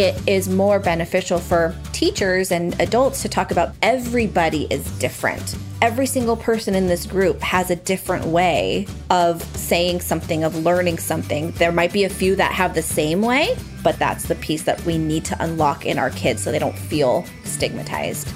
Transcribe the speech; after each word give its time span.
it 0.00 0.18
is 0.26 0.48
more 0.48 0.78
beneficial 0.78 1.38
for 1.38 1.76
teachers 1.92 2.50
and 2.50 2.80
adults 2.80 3.20
to 3.20 3.28
talk 3.28 3.50
about 3.50 3.74
everybody 3.82 4.66
is 4.70 4.90
different. 4.92 5.58
Every 5.82 6.06
single 6.06 6.38
person 6.38 6.74
in 6.74 6.86
this 6.86 7.04
group 7.04 7.38
has 7.42 7.70
a 7.70 7.76
different 7.76 8.24
way 8.24 8.86
of 9.10 9.42
saying 9.54 10.00
something, 10.00 10.42
of 10.42 10.56
learning 10.56 10.96
something. 11.00 11.50
There 11.52 11.70
might 11.70 11.92
be 11.92 12.04
a 12.04 12.08
few 12.08 12.34
that 12.36 12.50
have 12.52 12.74
the 12.74 12.80
same 12.80 13.20
way, 13.20 13.54
but 13.82 13.98
that's 13.98 14.26
the 14.26 14.36
piece 14.36 14.62
that 14.62 14.82
we 14.86 14.96
need 14.96 15.26
to 15.26 15.36
unlock 15.42 15.84
in 15.84 15.98
our 15.98 16.08
kids 16.08 16.42
so 16.42 16.50
they 16.50 16.58
don't 16.58 16.78
feel 16.78 17.26
stigmatized. 17.44 18.32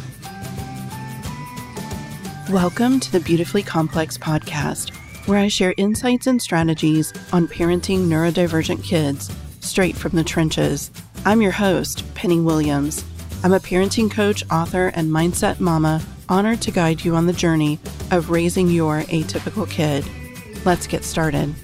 Welcome 2.51 3.01
to 3.01 3.11
the 3.11 3.21
Beautifully 3.21 3.63
Complex 3.63 4.19
podcast, 4.19 4.95
where 5.27 5.39
I 5.39 5.49
share 5.49 5.73
insights 5.79 6.27
and 6.27 6.43
strategies 6.43 7.15
on 7.33 7.49
parenting 7.49 8.01
neurodivergent 8.01 8.85
kids 8.85 9.35
straight 9.61 9.97
from 9.97 10.13
the 10.13 10.25
trenches. 10.25 10.91
I'm 11.27 11.41
your 11.41 11.53
host, 11.53 12.05
Penny 12.15 12.39
Williams. 12.39 13.03
I'm 13.43 13.55
a 13.55 13.59
parenting 13.59 14.11
coach, 14.11 14.45
author, 14.51 14.89
and 14.89 15.11
mindset 15.11 15.59
mama, 15.59 16.03
honored 16.29 16.61
to 16.61 16.71
guide 16.71 17.03
you 17.03 17.17
on 17.17 17.27
the 17.27 17.33
journey 17.33 17.79
of 18.11 18.29
raising 18.29 18.69
your 18.69 19.01
atypical 19.05 19.69
kid. 19.69 20.05
Let's 20.67 20.87
get 20.87 21.03
started. 21.03 21.55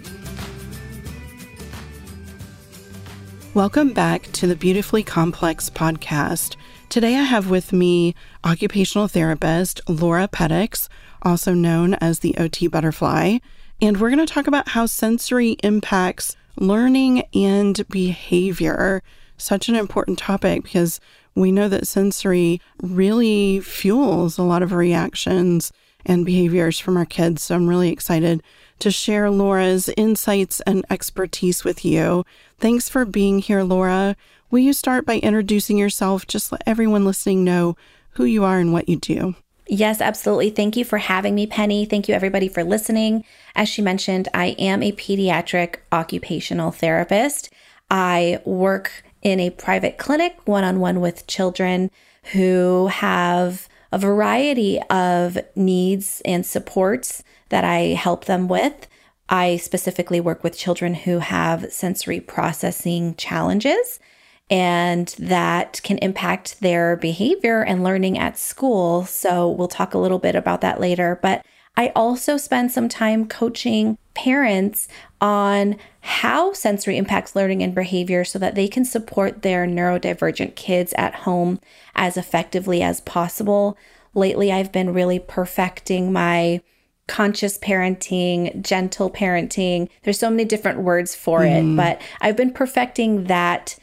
Welcome 3.52 3.92
back 3.92 4.32
to 4.32 4.46
the 4.46 4.56
Beautifully 4.56 5.02
Complex 5.02 5.68
podcast. 5.68 6.56
Today 6.88 7.16
I 7.16 7.24
have 7.24 7.50
with 7.50 7.70
me 7.70 8.14
occupational 8.42 9.08
therapist 9.08 9.82
Laura 9.86 10.26
Petix, 10.26 10.88
also 11.20 11.52
known 11.52 11.92
as 11.96 12.20
the 12.20 12.34
OT 12.38 12.66
Butterfly, 12.66 13.36
and 13.82 14.00
we're 14.00 14.08
going 14.08 14.26
to 14.26 14.32
talk 14.32 14.46
about 14.46 14.70
how 14.70 14.86
sensory 14.86 15.58
impacts 15.62 16.34
learning 16.56 17.24
and 17.34 17.86
behavior 17.90 19.02
such 19.40 19.68
an 19.68 19.76
important 19.76 20.18
topic 20.18 20.62
because 20.62 21.00
we 21.34 21.52
know 21.52 21.68
that 21.68 21.86
sensory 21.86 22.60
really 22.82 23.60
fuels 23.60 24.38
a 24.38 24.42
lot 24.42 24.62
of 24.62 24.72
reactions 24.72 25.72
and 26.04 26.24
behaviors 26.24 26.78
from 26.78 26.96
our 26.96 27.04
kids. 27.04 27.42
So 27.42 27.54
I'm 27.54 27.68
really 27.68 27.90
excited 27.90 28.42
to 28.80 28.90
share 28.90 29.30
Laura's 29.30 29.90
insights 29.96 30.60
and 30.62 30.84
expertise 30.90 31.64
with 31.64 31.84
you. 31.84 32.24
Thanks 32.58 32.88
for 32.88 33.04
being 33.04 33.38
here, 33.38 33.62
Laura. 33.62 34.16
Will 34.50 34.60
you 34.60 34.72
start 34.72 35.06
by 35.06 35.18
introducing 35.18 35.78
yourself? 35.78 36.26
Just 36.26 36.50
let 36.50 36.62
everyone 36.66 37.04
listening 37.04 37.44
know 37.44 37.76
who 38.12 38.24
you 38.24 38.44
are 38.44 38.58
and 38.58 38.72
what 38.72 38.88
you 38.88 38.96
do. 38.96 39.34
Yes, 39.68 40.00
absolutely. 40.00 40.50
Thank 40.50 40.76
you 40.76 40.84
for 40.84 40.98
having 40.98 41.36
me, 41.36 41.46
Penny. 41.46 41.84
Thank 41.84 42.08
you, 42.08 42.14
everybody, 42.14 42.48
for 42.48 42.64
listening. 42.64 43.24
As 43.54 43.68
she 43.68 43.82
mentioned, 43.82 44.26
I 44.34 44.56
am 44.58 44.82
a 44.82 44.90
pediatric 44.90 45.76
occupational 45.92 46.72
therapist. 46.72 47.50
I 47.88 48.40
work 48.44 49.04
in 49.22 49.40
a 49.40 49.50
private 49.50 49.98
clinic 49.98 50.38
one 50.44 50.64
on 50.64 50.80
one 50.80 51.00
with 51.00 51.26
children 51.26 51.90
who 52.32 52.88
have 52.88 53.68
a 53.92 53.98
variety 53.98 54.80
of 54.88 55.38
needs 55.56 56.22
and 56.24 56.46
supports 56.46 57.22
that 57.48 57.64
I 57.64 57.94
help 57.94 58.26
them 58.26 58.48
with. 58.48 58.86
I 59.28 59.56
specifically 59.56 60.20
work 60.20 60.42
with 60.42 60.58
children 60.58 60.94
who 60.94 61.18
have 61.18 61.72
sensory 61.72 62.20
processing 62.20 63.14
challenges, 63.14 64.00
and 64.48 65.08
that 65.18 65.80
can 65.84 65.98
impact 65.98 66.60
their 66.60 66.96
behavior 66.96 67.62
and 67.62 67.84
learning 67.84 68.18
at 68.18 68.38
school. 68.38 69.04
So, 69.06 69.48
we'll 69.48 69.68
talk 69.68 69.94
a 69.94 69.98
little 69.98 70.18
bit 70.18 70.34
about 70.34 70.60
that 70.62 70.80
later. 70.80 71.18
But 71.22 71.44
I 71.76 71.92
also 71.96 72.36
spend 72.36 72.72
some 72.72 72.88
time 72.88 73.26
coaching 73.26 73.96
parents 74.14 74.88
on 75.20 75.76
how 76.00 76.52
sensory 76.52 76.96
impacts 76.96 77.36
learning 77.36 77.62
and 77.62 77.74
behavior 77.74 78.24
so 78.24 78.38
that 78.38 78.54
they 78.54 78.68
can 78.68 78.84
support 78.84 79.42
their 79.42 79.66
neurodivergent 79.66 80.56
kids 80.56 80.92
at 80.98 81.14
home 81.14 81.60
as 81.94 82.16
effectively 82.16 82.82
as 82.82 83.00
possible. 83.00 83.78
Lately, 84.14 84.52
I've 84.52 84.72
been 84.72 84.92
really 84.92 85.18
perfecting 85.18 86.12
my 86.12 86.60
conscious 87.06 87.58
parenting, 87.58 88.62
gentle 88.62 89.10
parenting. 89.10 89.88
There's 90.02 90.18
so 90.18 90.30
many 90.30 90.44
different 90.44 90.80
words 90.80 91.14
for 91.14 91.40
mm. 91.40 91.72
it, 91.72 91.76
but 91.76 92.00
I've 92.20 92.36
been 92.36 92.52
perfecting 92.52 93.24
that 93.24 93.76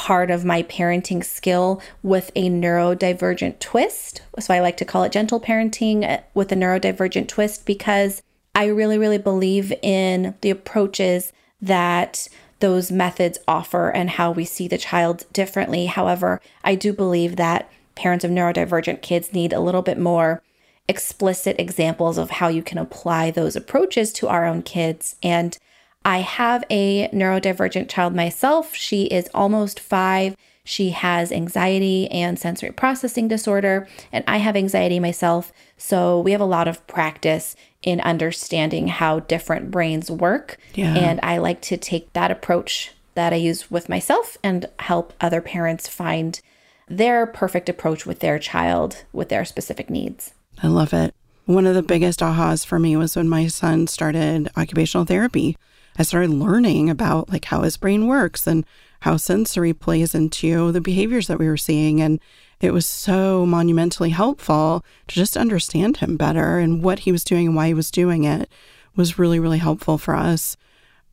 part 0.00 0.30
of 0.30 0.46
my 0.46 0.62
parenting 0.62 1.22
skill 1.22 1.78
with 2.02 2.30
a 2.34 2.48
neurodivergent 2.48 3.58
twist. 3.58 4.22
So 4.38 4.54
I 4.54 4.60
like 4.60 4.78
to 4.78 4.86
call 4.86 5.02
it 5.02 5.12
gentle 5.12 5.38
parenting 5.38 6.08
uh, 6.08 6.22
with 6.32 6.50
a 6.50 6.54
neurodivergent 6.54 7.28
twist 7.28 7.66
because 7.66 8.22
I 8.54 8.64
really, 8.64 8.96
really 8.96 9.18
believe 9.18 9.74
in 9.82 10.36
the 10.40 10.48
approaches 10.48 11.34
that 11.60 12.28
those 12.60 12.90
methods 12.90 13.40
offer 13.46 13.90
and 13.90 14.08
how 14.08 14.30
we 14.30 14.46
see 14.46 14.66
the 14.66 14.78
child 14.78 15.26
differently. 15.34 15.84
However, 15.84 16.40
I 16.64 16.76
do 16.76 16.94
believe 16.94 17.36
that 17.36 17.70
parents 17.94 18.24
of 18.24 18.30
neurodivergent 18.30 19.02
kids 19.02 19.34
need 19.34 19.52
a 19.52 19.60
little 19.60 19.82
bit 19.82 19.98
more 19.98 20.42
explicit 20.88 21.56
examples 21.60 22.16
of 22.16 22.30
how 22.30 22.48
you 22.48 22.62
can 22.62 22.78
apply 22.78 23.30
those 23.30 23.54
approaches 23.54 24.14
to 24.14 24.28
our 24.28 24.46
own 24.46 24.62
kids. 24.62 25.16
And 25.22 25.58
I 26.04 26.18
have 26.18 26.64
a 26.70 27.08
neurodivergent 27.08 27.88
child 27.88 28.14
myself. 28.14 28.74
She 28.74 29.04
is 29.04 29.28
almost 29.34 29.78
five. 29.78 30.36
She 30.64 30.90
has 30.90 31.32
anxiety 31.32 32.10
and 32.10 32.38
sensory 32.38 32.70
processing 32.70 33.28
disorder, 33.28 33.88
and 34.12 34.24
I 34.26 34.38
have 34.38 34.56
anxiety 34.56 35.00
myself. 35.00 35.52
So 35.76 36.20
we 36.20 36.32
have 36.32 36.40
a 36.40 36.44
lot 36.44 36.68
of 36.68 36.86
practice 36.86 37.56
in 37.82 38.00
understanding 38.00 38.88
how 38.88 39.20
different 39.20 39.70
brains 39.70 40.10
work. 40.10 40.58
Yeah. 40.74 40.94
And 40.94 41.20
I 41.22 41.38
like 41.38 41.60
to 41.62 41.76
take 41.76 42.12
that 42.12 42.30
approach 42.30 42.92
that 43.14 43.32
I 43.32 43.36
use 43.36 43.70
with 43.70 43.88
myself 43.88 44.38
and 44.42 44.66
help 44.78 45.12
other 45.20 45.40
parents 45.40 45.88
find 45.88 46.40
their 46.88 47.26
perfect 47.26 47.68
approach 47.68 48.06
with 48.06 48.20
their 48.20 48.38
child 48.38 49.04
with 49.12 49.28
their 49.28 49.44
specific 49.44 49.90
needs. 49.90 50.34
I 50.62 50.66
love 50.66 50.92
it. 50.92 51.14
One 51.46 51.66
of 51.66 51.74
the 51.74 51.82
biggest 51.82 52.20
ahas 52.20 52.64
for 52.64 52.78
me 52.78 52.96
was 52.96 53.16
when 53.16 53.28
my 53.28 53.46
son 53.46 53.86
started 53.86 54.50
occupational 54.56 55.04
therapy. 55.04 55.56
I 56.00 56.02
started 56.02 56.30
learning 56.30 56.88
about 56.88 57.28
like 57.28 57.44
how 57.44 57.60
his 57.60 57.76
brain 57.76 58.06
works 58.06 58.46
and 58.46 58.64
how 59.00 59.18
sensory 59.18 59.74
plays 59.74 60.14
into 60.14 60.72
the 60.72 60.80
behaviors 60.80 61.26
that 61.26 61.38
we 61.38 61.46
were 61.46 61.58
seeing. 61.58 62.00
And 62.00 62.18
it 62.58 62.72
was 62.72 62.86
so 62.86 63.44
monumentally 63.44 64.08
helpful 64.08 64.82
to 65.08 65.14
just 65.14 65.36
understand 65.36 65.98
him 65.98 66.16
better 66.16 66.58
and 66.58 66.82
what 66.82 67.00
he 67.00 67.12
was 67.12 67.22
doing 67.22 67.48
and 67.48 67.54
why 67.54 67.66
he 67.66 67.74
was 67.74 67.90
doing 67.90 68.24
it 68.24 68.50
was 68.96 69.18
really, 69.18 69.38
really 69.38 69.58
helpful 69.58 69.98
for 69.98 70.14
us. 70.16 70.56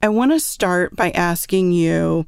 I 0.02 0.08
want 0.08 0.32
to 0.32 0.40
start 0.40 0.96
by 0.96 1.12
asking 1.12 1.74
you 1.74 2.26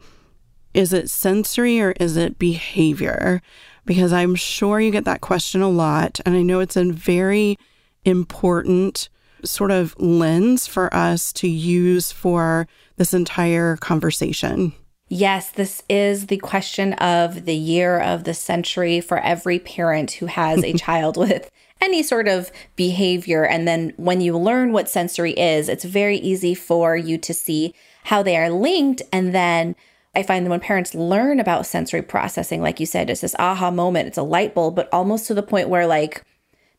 is 0.74 0.91
it 0.91 1.09
sensory 1.09 1.80
or 1.80 1.91
is 1.91 2.18
it 2.18 2.40
behavior? 2.40 3.41
Because 3.86 4.12
I'm 4.12 4.36
sure 4.36 4.81
you 4.81 4.91
get 4.91 5.06
that 5.06 5.22
question 5.22 5.62
a 5.62 5.70
lot. 5.70 6.20
And 6.26 6.36
I 6.36 6.41
know 6.41 6.59
it's 6.59 6.76
a 6.76 6.91
very 6.91 7.58
important 8.03 9.08
sort 9.44 9.72
of 9.72 10.00
lens 10.00 10.67
for 10.67 10.94
us 10.94 11.33
to 11.33 11.47
use 11.47 12.11
for 12.11 12.67
this 12.97 13.13
entire 13.13 13.77
conversation. 13.77 14.73
Yes, 15.09 15.50
this 15.50 15.81
is 15.89 16.27
the 16.27 16.38
question 16.38 16.94
of 16.94 17.45
the 17.45 17.55
year 17.55 17.99
of 17.99 18.25
the 18.25 18.33
century 18.35 19.01
for 19.01 19.17
every 19.19 19.57
parent 19.57 20.11
who 20.11 20.28
has 20.28 20.63
a 20.63 20.73
child 20.78 21.17
with 21.17 21.49
any 21.81 22.03
sort 22.03 22.28
of 22.28 22.51
behavior. 22.75 23.44
And 23.44 23.67
then 23.67 23.94
when 23.97 24.22
you 24.22 24.38
learn 24.38 24.72
what 24.72 24.89
sensory 24.89 25.31
is, 25.31 25.67
it's 25.67 25.83
very 25.83 26.17
easy 26.17 26.53
for 26.53 26.95
you 26.95 27.17
to 27.17 27.33
see 27.33 27.73
how 28.05 28.22
they 28.22 28.38
are 28.38 28.49
linked. 28.51 29.01
And 29.11 29.33
then 29.33 29.75
I 30.16 30.23
find 30.23 30.45
that 30.45 30.49
when 30.49 30.59
parents 30.59 30.94
learn 30.94 31.39
about 31.39 31.66
sensory 31.66 32.01
processing, 32.01 32.61
like 32.61 32.79
you 32.79 32.85
said, 32.85 33.09
it's 33.09 33.22
this 33.22 33.35
aha 33.39 33.72
moment, 33.72 34.07
it's 34.07 34.17
a 34.17 34.23
light 34.23 34.53
bulb, 34.53 34.75
but 34.75 34.89
almost 34.91 35.28
to 35.28 35.33
the 35.33 35.44
point 35.44 35.69
where, 35.69 35.88
like, 35.88 36.23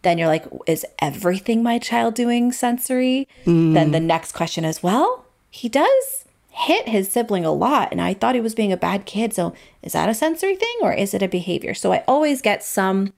then 0.03 0.19
you're 0.19 0.29
like, 0.29 0.47
is 0.67 0.87
everything 1.01 1.63
my 1.63 1.79
child 1.79 2.15
doing 2.15 2.53
sensory? 2.53 3.29
Mm. 3.45 3.75
Then 3.75 3.91
the 3.91 4.01
next 4.01 4.33
question 4.33 4.65
is, 4.65 4.83
well, 4.83 5.27
he 5.51 5.69
does 5.69 6.25
hit 6.51 6.89
his 6.89 7.11
sibling 7.11 7.45
a 7.45 7.53
lot 7.53 7.89
and 7.91 8.01
I 8.01 8.15
thought 8.15 8.35
he 8.35 8.41
was 8.41 8.55
being 8.55 8.73
a 8.73 8.77
bad 8.77 9.07
kid. 9.07 9.33
So 9.33 9.55
is 9.83 9.93
that 9.93 10.09
a 10.09 10.15
sensory 10.15 10.57
thing 10.57 10.77
or 10.83 10.93
is 10.93 11.15
it 11.15 11.23
a 11.23 11.29
behavior? 11.29 11.75
So 11.75 11.93
I 11.93 12.05
always 12.09 12.43
get 12.43 12.65
some 12.65 13.13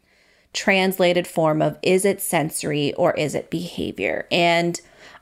translated 0.52 1.26
form 1.26 1.62
of 1.62 1.78
is 1.82 2.04
it 2.04 2.20
sensory 2.20 2.92
or 2.94 3.14
is 3.14 3.34
it 3.34 3.50
behavior? 3.50 4.26
And 4.30 4.80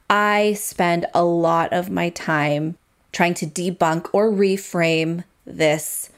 I 0.08 0.54
spend 0.54 1.06
a 1.14 1.24
lot 1.24 1.72
of 1.72 1.88
my 1.88 2.10
time 2.10 2.76
trying 3.12 3.34
to 3.34 3.46
debunk 3.46 4.08
or 4.12 4.30
reframe 4.30 5.24
this 5.44 6.10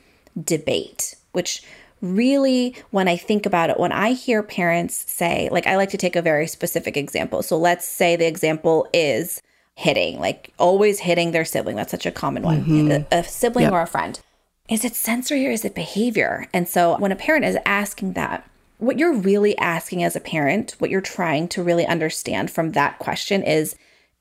debate, 0.43 1.15
which 1.33 1.63
really, 2.03 2.77
when 2.91 3.09
I 3.09 3.17
think 3.17 3.47
about 3.47 3.71
it, 3.71 3.79
when 3.81 3.93
I 3.93 4.13
hear 4.13 4.43
parents 4.43 5.11
say, 5.11 5.49
like, 5.51 5.67
I 5.67 5.77
like 5.77 5.91
to 5.91 5.97
take 5.97 6.17
a 6.17 6.23
very 6.23 6.47
specific 6.47 6.97
example. 6.97 7.43
So 7.43 7.57
let's 7.57 7.87
say 7.87 8.17
the 8.17 8.27
example 8.27 8.89
is 8.93 9.41
hitting, 9.75 10.19
like 10.21 10.53
always 10.59 11.01
hitting 11.01 11.31
their 11.31 11.45
sibling. 11.45 11.77
That's 11.77 11.91
such 11.91 12.05
a 12.05 12.11
common 12.11 12.43
one, 12.43 12.65
mm-hmm. 12.65 12.91
a, 12.91 13.19
a, 13.21 13.25
sibling 13.25 13.65
yep. 13.65 13.73
or 13.73 13.81
a 13.81 13.87
friend. 13.87 14.21
Is 14.69 14.85
it 14.85 14.95
sensory 14.95 15.47
or 15.47 15.51
is 15.51 15.65
it 15.65 15.75
behavior? 15.75 16.49
And 16.53 16.69
so 16.69 16.99
when 16.99 17.13
a 17.13 17.17
parent 17.17 17.45
is 17.45 17.57
asking 17.65 18.13
that, 18.15 18.49
what 18.79 18.99
you're 18.99 19.15
really 19.15 19.57
asking 19.59 20.03
as 20.03 20.17
a 20.17 20.21
parent, 20.21 20.75
what 20.79 20.91
you're 20.91 21.01
trying 21.01 21.47
to 21.49 21.63
really 21.63 21.87
understand 21.87 22.51
from 22.51 22.73
that 22.73 22.99
question 22.99 23.43
is 23.45 23.77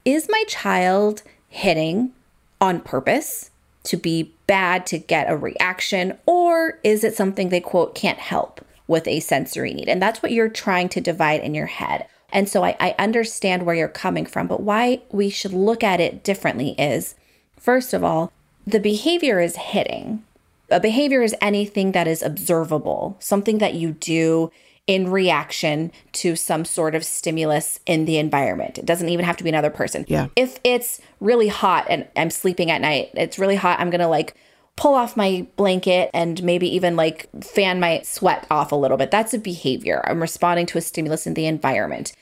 Is 0.06 0.28
my 0.30 0.44
child 0.48 1.24
hitting 1.50 2.14
on 2.60 2.80
purpose? 2.80 3.50
To 3.84 3.98
be 3.98 4.34
bad 4.48 4.86
to 4.88 4.98
get 4.98 5.30
a 5.30 5.38
reaction, 5.38 6.18
or 6.26 6.80
is 6.84 7.04
it 7.04 7.16
something 7.16 7.50
they 7.50 7.62
quote 7.62 7.96
can't 7.96 8.20
help 8.20 8.64
with 8.88 9.08
a 9.08 9.20
sensory 9.20 9.74
need? 9.74 9.90
And 9.90 10.02
that's 10.02 10.22
what 10.22 10.32
you're 10.32 10.50
trying 10.50 10.90
to 10.90 11.02
divide 11.02 11.42
in 11.42 11.56
your 11.56 11.68
head. 11.68 12.06
And 12.32 12.48
so 12.48 12.64
I, 12.64 12.76
I 12.80 12.96
understand 12.98 13.66
where 13.66 13.76
you're 13.76 13.88
coming 13.88 14.26
from, 14.26 14.48
but 14.48 14.62
why 14.62 15.02
we 15.12 15.30
should 15.30 15.54
look 15.54 15.84
at 15.84 16.00
it 16.00 16.24
differently 16.24 16.76
is 16.78 17.16
first 17.58 17.94
of 17.94 18.04
all, 18.04 18.32
the 18.66 18.80
behavior 18.80 19.40
is 19.40 19.56
hitting. 19.56 20.24
A 20.70 20.80
behavior 20.80 21.22
is 21.22 21.36
anything 21.42 21.92
that 21.92 22.08
is 22.08 22.22
observable, 22.22 23.18
something 23.20 23.58
that 23.58 23.74
you 23.74 23.92
do 23.92 24.52
in 24.88 25.10
reaction 25.10 25.92
to 26.12 26.36
some 26.36 26.66
sort 26.66 26.96
of 26.96 27.06
stimulus 27.06 27.80
in 27.86 28.06
the 28.06 28.18
environment. 28.18 28.78
It 28.78 28.86
doesn't 28.86 29.10
even 29.10 29.26
have 29.26 29.38
to 29.38 29.44
be 29.44 29.50
another 29.50 29.70
person. 29.70 30.06
Yeah. 30.08 30.28
If 30.36 30.60
it's 30.64 31.00
really 31.20 31.48
hot 31.48 31.86
and 31.90 32.08
I'm 32.16 32.30
sleeping 32.30 32.72
at 32.72 32.82
night, 32.82 33.12
it's 33.14 33.40
really 33.40 33.56
hot, 33.56 33.80
I'm 33.80 33.90
going 33.90 34.02
to 34.02 34.08
like 34.08 34.36
pull 34.76 34.96
off 34.96 35.16
my 35.16 35.46
blanket 35.56 36.10
and 36.14 36.42
maybe 36.44 36.68
even 36.76 36.96
like 36.96 37.30
fan 37.44 37.80
my 37.80 38.02
sweat 38.02 38.48
off 38.50 38.72
a 38.72 38.76
little 38.76 38.98
bit. 38.98 39.12
That's 39.12 39.34
a 39.34 39.40
behavior. 39.40 40.04
I'm 40.08 40.22
responding 40.22 40.66
to 40.68 40.78
a 40.78 40.82
stimulus 40.82 41.28
in 41.28 41.36
the 41.36 41.46
environment. 41.46 42.14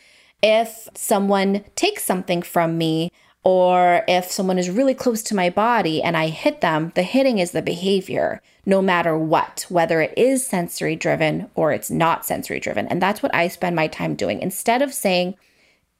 If 0.41 0.89
someone 0.95 1.63
takes 1.75 2.03
something 2.03 2.41
from 2.41 2.77
me, 2.77 3.11
or 3.43 4.03
if 4.07 4.29
someone 4.31 4.59
is 4.59 4.69
really 4.69 4.93
close 4.93 5.23
to 5.23 5.35
my 5.35 5.49
body 5.49 6.03
and 6.03 6.17
I 6.17 6.27
hit 6.27 6.61
them, 6.61 6.91
the 6.95 7.03
hitting 7.03 7.39
is 7.39 7.51
the 7.51 7.61
behavior, 7.61 8.41
no 8.65 8.81
matter 8.81 9.17
what, 9.17 9.65
whether 9.69 10.01
it 10.01 10.13
is 10.17 10.45
sensory 10.45 10.95
driven 10.95 11.49
or 11.55 11.71
it's 11.71 11.89
not 11.89 12.25
sensory 12.25 12.59
driven. 12.59 12.87
And 12.87 13.01
that's 13.01 13.23
what 13.23 13.33
I 13.33 13.47
spend 13.47 13.75
my 13.75 13.87
time 13.87 14.15
doing. 14.15 14.41
Instead 14.41 14.81
of 14.81 14.93
saying, 14.93 15.35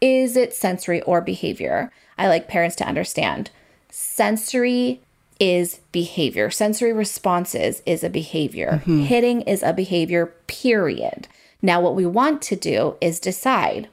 is 0.02 0.36
it 0.36 0.54
sensory 0.54 1.02
or 1.04 1.22
behavior? 1.22 1.92
I 2.18 2.28
like 2.28 2.48
parents 2.48 2.76
to 2.78 2.88
understand 2.88 3.52
sensory 3.90 5.02
is 5.40 5.80
behavior. 5.92 6.50
Sensory 6.52 6.94
responses 6.94 7.82
is 7.86 8.04
a 8.04 8.10
behavior. 8.10 8.82
Mm-hmm. 8.82 9.04
Hitting 9.04 9.42
is 9.42 9.64
a 9.64 9.74
behavior, 9.74 10.28
period. 10.48 11.28
Now, 11.62 11.82
what 11.82 11.96
we 11.96 12.06
want 12.06 12.42
to 12.44 12.56
do 12.56 12.96
is 13.02 13.20
decide 13.20 13.88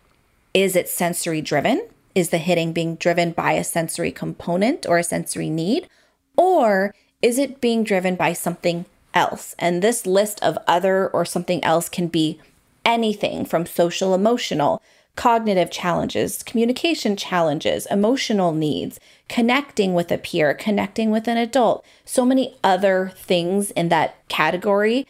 is 0.53 0.75
it 0.75 0.89
sensory 0.89 1.41
driven? 1.43 1.87
Is 2.17 2.31
the 2.31 2.39
hitting 2.39 2.73
being 2.73 2.97
driven 2.97 3.33
by 3.33 3.53
a 3.53 3.63
sensory 3.63 4.11
component 4.11 4.87
or 4.87 4.97
a 4.97 5.05
sensory 5.05 5.51
need? 5.51 5.87
Or 6.35 6.95
is 7.21 7.39
it 7.39 7.61
being 7.61 7.85
driven 7.85 8.17
by 8.17 8.33
something 8.33 8.87
else? 9.13 9.55
And 9.59 9.83
this 9.83 10.07
list 10.07 10.43
of 10.43 10.59
other 10.67 11.09
or 11.09 11.27
something 11.27 11.63
else 11.63 11.91
can 11.91 12.07
be 12.07 12.41
anything 12.87 13.45
from 13.45 13.67
social 13.67 14.15
emotional, 14.15 14.81
cognitive 15.15 15.71
challenges, 15.71 16.43
communication 16.43 17.17
challenges, 17.17 17.85
emotional 17.91 18.53
needs, 18.53 18.99
connecting 19.29 19.93
with 19.93 20.11
a 20.11 20.17
peer, 20.17 20.55
connecting 20.55 21.11
with 21.11 21.29
an 21.29 21.37
adult, 21.37 21.85
so 22.07 22.25
many 22.25 22.57
other 22.65 23.13
things 23.15 23.73
in 23.73 23.91
that 23.91 24.27
category 24.29 25.07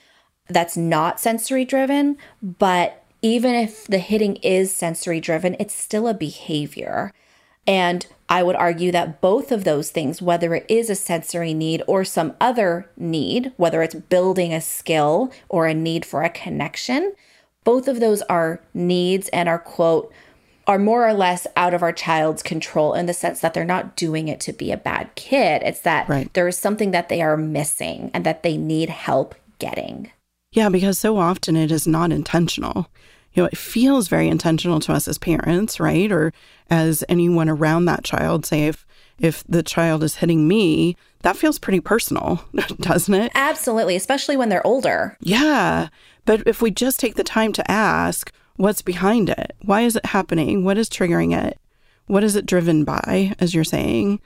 that's 0.48 0.76
not 0.76 1.20
sensory 1.20 1.64
driven, 1.64 2.16
but 2.42 3.04
even 3.22 3.54
if 3.54 3.86
the 3.86 3.98
hitting 3.98 4.36
is 4.36 4.74
sensory 4.74 5.20
driven, 5.20 5.56
it's 5.58 5.74
still 5.74 6.06
a 6.06 6.14
behavior. 6.14 7.12
And 7.66 8.06
I 8.28 8.42
would 8.42 8.56
argue 8.56 8.92
that 8.92 9.20
both 9.20 9.50
of 9.50 9.64
those 9.64 9.90
things, 9.90 10.22
whether 10.22 10.54
it 10.54 10.66
is 10.68 10.90
a 10.90 10.94
sensory 10.94 11.54
need 11.54 11.82
or 11.86 12.04
some 12.04 12.34
other 12.40 12.88
need, 12.96 13.52
whether 13.56 13.82
it's 13.82 13.94
building 13.94 14.52
a 14.52 14.60
skill 14.60 15.32
or 15.48 15.66
a 15.66 15.74
need 15.74 16.04
for 16.04 16.22
a 16.22 16.30
connection, 16.30 17.12
both 17.64 17.88
of 17.88 17.98
those 17.98 18.22
are 18.22 18.60
needs 18.74 19.28
and 19.30 19.48
are, 19.48 19.58
quote, 19.58 20.12
are 20.66 20.78
more 20.78 21.06
or 21.06 21.12
less 21.12 21.46
out 21.56 21.74
of 21.74 21.82
our 21.82 21.92
child's 21.92 22.42
control 22.42 22.94
in 22.94 23.06
the 23.06 23.14
sense 23.14 23.40
that 23.40 23.54
they're 23.54 23.64
not 23.64 23.96
doing 23.96 24.28
it 24.28 24.40
to 24.40 24.52
be 24.52 24.72
a 24.72 24.76
bad 24.76 25.14
kid. 25.14 25.62
It's 25.64 25.80
that 25.80 26.08
right. 26.08 26.32
there 26.34 26.48
is 26.48 26.58
something 26.58 26.90
that 26.90 27.08
they 27.08 27.22
are 27.22 27.36
missing 27.36 28.10
and 28.12 28.26
that 28.26 28.42
they 28.42 28.56
need 28.56 28.88
help 28.88 29.34
getting. 29.58 30.10
Yeah, 30.52 30.68
because 30.68 30.98
so 30.98 31.18
often 31.18 31.56
it 31.56 31.70
is 31.70 31.86
not 31.86 32.12
intentional 32.12 32.88
you 33.36 33.42
know, 33.42 33.48
it 33.52 33.58
feels 33.58 34.08
very 34.08 34.28
intentional 34.28 34.80
to 34.80 34.92
us 34.94 35.06
as 35.06 35.18
parents, 35.18 35.78
right? 35.78 36.10
Or 36.10 36.32
as 36.70 37.04
anyone 37.08 37.50
around 37.50 37.84
that 37.84 38.02
child. 38.02 38.46
Say 38.46 38.66
if 38.66 38.86
if 39.18 39.44
the 39.44 39.62
child 39.62 40.02
is 40.02 40.16
hitting 40.16 40.48
me, 40.48 40.96
that 41.20 41.36
feels 41.36 41.58
pretty 41.58 41.80
personal, 41.80 42.44
doesn't 42.80 43.14
it? 43.14 43.32
Absolutely, 43.34 43.94
especially 43.96 44.36
when 44.36 44.48
they're 44.48 44.66
older. 44.66 45.16
Yeah. 45.20 45.88
But 46.24 46.46
if 46.46 46.60
we 46.60 46.70
just 46.70 46.98
take 46.98 47.14
the 47.14 47.24
time 47.24 47.52
to 47.54 47.70
ask, 47.70 48.32
what's 48.56 48.82
behind 48.82 49.30
it? 49.30 49.54
Why 49.62 49.82
is 49.82 49.96
it 49.96 50.06
happening? 50.06 50.64
What 50.64 50.76
is 50.76 50.90
triggering 50.90 51.34
it? 51.34 51.58
What 52.06 52.24
is 52.24 52.36
it 52.36 52.46
driven 52.46 52.84
by, 52.84 53.34
as 53.38 53.54
you're 53.54 53.64
saying? 53.64 54.20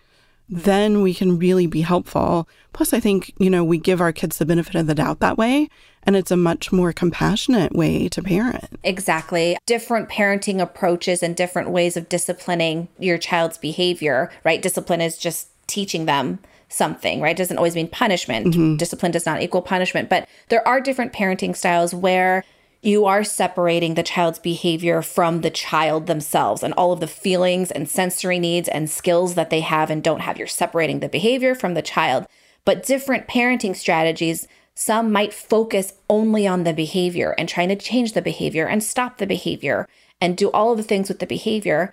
then 0.51 1.01
we 1.01 1.15
can 1.15 1.39
really 1.39 1.69
be 1.69 1.83
helpful. 1.83 2.49
Plus, 2.73 2.93
I 2.93 2.99
think, 2.99 3.33
you 3.39 3.49
know, 3.49 3.63
we 3.63 3.79
give 3.79 4.01
our 4.01 4.13
kids 4.13 4.37
the 4.39 4.45
benefit 4.45 4.75
of 4.75 4.89
the 4.89 4.97
doubt 4.97 5.21
that 5.21 5.39
way. 5.39 5.69
And 6.05 6.17
it's 6.17 6.31
a 6.31 6.37
much 6.37 6.73
more 6.73 6.93
compassionate 6.93 7.75
way 7.75 8.09
to 8.09 8.23
parent. 8.23 8.79
Exactly. 8.83 9.59
Different 9.67 10.09
parenting 10.09 10.61
approaches 10.61 11.23
and 11.23 11.37
different 11.37 11.71
ways 11.71 11.97
of 11.97 12.09
disciplining 12.09 12.89
your 12.99 13.19
child's 13.19 13.59
behavior, 13.59 14.31
right? 14.45 14.63
Discipline 14.63 15.01
is 15.01 15.19
just 15.19 15.49
teaching 15.67 16.07
them 16.07 16.39
something, 16.69 17.21
right? 17.21 17.33
It 17.33 17.37
doesn't 17.37 17.59
always 17.59 17.75
mean 17.75 17.89
punishment. 17.89 18.47
Mm-hmm. 18.47 18.77
Discipline 18.77 19.13
does 19.13 19.27
not 19.27 19.43
equal 19.43 19.63
punishment, 19.63 20.09
but 20.09 20.27
there 20.49 20.67
are 20.67 20.81
different 20.81 21.13
parenting 21.13 21.55
styles 21.55 21.93
where 21.93 22.45
you 22.83 23.05
are 23.05 23.23
separating 23.23 23.95
the 23.95 24.03
child's 24.03 24.39
behavior 24.39 25.03
from 25.03 25.43
the 25.43 25.51
child 25.51 26.07
themselves 26.07 26.63
and 26.63 26.73
all 26.75 26.93
of 26.93 27.01
the 27.01 27.07
feelings 27.07 27.71
and 27.71 27.89
sensory 27.89 28.39
needs 28.39 28.69
and 28.69 28.89
skills 28.89 29.35
that 29.35 29.51
they 29.51 29.61
have 29.61 29.91
and 29.91 30.03
don't 30.03 30.21
have. 30.21 30.39
You're 30.39 30.47
separating 30.47 31.01
the 31.01 31.09
behavior 31.09 31.55
from 31.55 31.75
the 31.75 31.83
child. 31.83 32.27
But 32.65 32.85
different 32.85 33.27
parenting 33.27 33.77
strategies, 33.77 34.47
some 34.75 35.13
might 35.13 35.35
focus 35.35 35.95
only 36.09 36.47
on 36.47 36.65
the 36.65 36.73
behavior 36.73 37.35
and 37.37 37.49
trying 37.49 37.69
to 37.69 37.77
change 37.77 38.13
the 38.13 38.23
behavior 38.23 38.67
and 38.67 38.83
stop 38.83 39.19
the 39.19 39.27
behavior 39.27 39.89
and 40.21 40.37
do 40.37 40.51
all 40.51 40.73
of 40.73 40.79
the 40.79 40.83
things 40.85 41.09
with 41.09 41.19
the 41.19 41.27
behavior. 41.27 41.93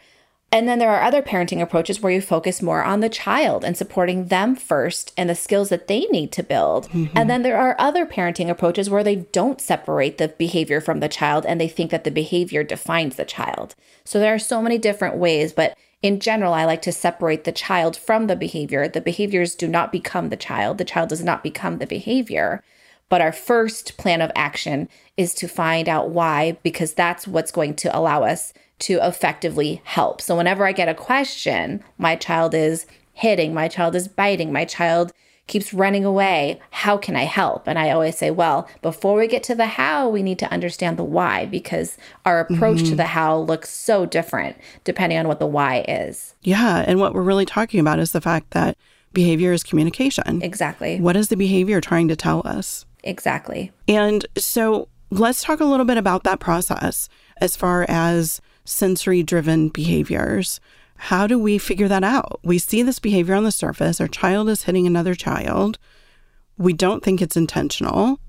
And 0.49 0.67
then 0.67 0.79
there 0.79 0.91
are 0.91 1.03
other 1.03 1.21
parenting 1.21 1.61
approaches 1.61 2.01
where 2.01 2.11
you 2.11 2.21
focus 2.21 2.61
more 2.61 2.81
on 2.81 3.01
the 3.01 3.09
child 3.09 3.65
and 3.65 3.75
supporting 3.75 4.27
them 4.27 4.55
first 4.55 5.11
and 5.17 5.29
the 5.29 5.35
skills 5.35 5.67
that 5.69 5.87
they 5.87 6.05
need 6.05 6.31
to 6.33 6.43
build. 6.43 6.87
Mm-hmm. 6.89 7.17
And 7.17 7.29
then 7.29 7.41
there 7.41 7.57
are 7.57 7.75
other 7.77 8.05
parenting 8.05 8.49
approaches 8.49 8.89
where 8.89 9.03
they 9.03 9.17
don't 9.17 9.59
separate 9.59 10.17
the 10.17 10.29
behavior 10.29 10.79
from 10.79 11.01
the 11.01 11.09
child 11.09 11.45
and 11.45 11.59
they 11.59 11.67
think 11.67 11.91
that 11.91 12.05
the 12.05 12.11
behavior 12.11 12.63
defines 12.63 13.17
the 13.17 13.25
child. 13.25 13.75
So 14.05 14.19
there 14.19 14.33
are 14.33 14.39
so 14.39 14.61
many 14.61 14.77
different 14.77 15.17
ways, 15.17 15.51
but 15.51 15.77
in 16.01 16.19
general, 16.19 16.53
I 16.53 16.65
like 16.65 16.81
to 16.83 16.91
separate 16.91 17.43
the 17.43 17.51
child 17.51 17.97
from 17.97 18.27
the 18.27 18.35
behavior. 18.35 18.87
The 18.87 19.01
behaviors 19.01 19.55
do 19.55 19.67
not 19.67 19.91
become 19.91 20.29
the 20.29 20.37
child, 20.37 20.77
the 20.77 20.85
child 20.85 21.09
does 21.09 21.23
not 21.23 21.43
become 21.43 21.77
the 21.77 21.87
behavior. 21.87 22.63
But 23.09 23.21
our 23.21 23.31
first 23.31 23.97
plan 23.97 24.21
of 24.21 24.31
action 24.35 24.89
is 25.15 25.33
to 25.35 25.47
find 25.47 25.87
out 25.87 26.09
why, 26.09 26.57
because 26.61 26.93
that's 26.93 27.25
what's 27.25 27.51
going 27.53 27.75
to 27.75 27.97
allow 27.97 28.23
us 28.23 28.53
to 28.79 28.99
effectively 29.01 29.81
help. 29.85 30.21
So 30.21 30.35
whenever 30.35 30.67
I 30.67 30.73
get 30.73 30.89
a 30.89 30.93
question, 30.93 31.83
my 31.97 32.15
child 32.15 32.53
is 32.53 32.85
hitting, 33.13 33.53
my 33.53 33.67
child 33.69 33.95
is 33.95 34.07
biting, 34.07 34.51
my 34.51 34.65
child 34.65 35.13
keeps 35.47 35.73
running 35.73 36.05
away. 36.05 36.59
How 36.71 36.97
can 36.97 37.15
I 37.15 37.23
help? 37.23 37.67
And 37.67 37.79
I 37.79 37.89
always 37.89 38.17
say, 38.17 38.31
well, 38.31 38.67
before 38.81 39.17
we 39.17 39.27
get 39.27 39.43
to 39.43 39.55
the 39.55 39.65
how, 39.65 40.09
we 40.09 40.21
need 40.21 40.39
to 40.39 40.51
understand 40.51 40.97
the 40.97 41.03
why 41.03 41.45
because 41.45 41.97
our 42.25 42.39
approach 42.39 42.79
mm-hmm. 42.79 42.89
to 42.89 42.95
the 42.95 43.05
how 43.05 43.37
looks 43.37 43.69
so 43.69 44.05
different 44.05 44.57
depending 44.83 45.17
on 45.17 45.27
what 45.27 45.39
the 45.39 45.47
why 45.47 45.85
is. 45.87 46.35
Yeah. 46.43 46.83
And 46.85 46.99
what 46.99 47.13
we're 47.13 47.21
really 47.21 47.45
talking 47.45 47.79
about 47.79 47.99
is 47.99 48.11
the 48.11 48.21
fact 48.21 48.51
that 48.51 48.77
behavior 49.13 49.53
is 49.53 49.63
communication. 49.63 50.41
Exactly. 50.41 50.99
What 50.99 51.15
is 51.15 51.29
the 51.29 51.37
behavior 51.37 51.81
trying 51.81 52.07
to 52.09 52.15
tell 52.15 52.41
us? 52.45 52.85
Exactly. 53.03 53.71
And 53.87 54.25
so 54.37 54.89
let's 55.09 55.41
talk 55.41 55.59
a 55.59 55.65
little 55.65 55.85
bit 55.85 55.97
about 55.97 56.23
that 56.23 56.39
process 56.39 57.07
as 57.37 57.55
far 57.55 57.85
as 57.87 58.41
sensory 58.65 59.23
driven 59.23 59.69
behaviors. 59.69 60.59
How 60.97 61.27
do 61.27 61.39
we 61.39 61.57
figure 61.57 61.87
that 61.87 62.03
out? 62.03 62.39
We 62.43 62.57
see 62.57 62.81
this 62.81 62.99
behavior 62.99 63.35
on 63.35 63.43
the 63.43 63.51
surface. 63.51 64.01
Our 64.01 64.07
child 64.07 64.49
is 64.49 64.63
hitting 64.63 64.87
another 64.87 65.15
child. 65.15 65.77
We 66.57 66.73
don't 66.73 67.03
think 67.03 67.21
it's 67.21 67.37
intentional. 67.37 68.19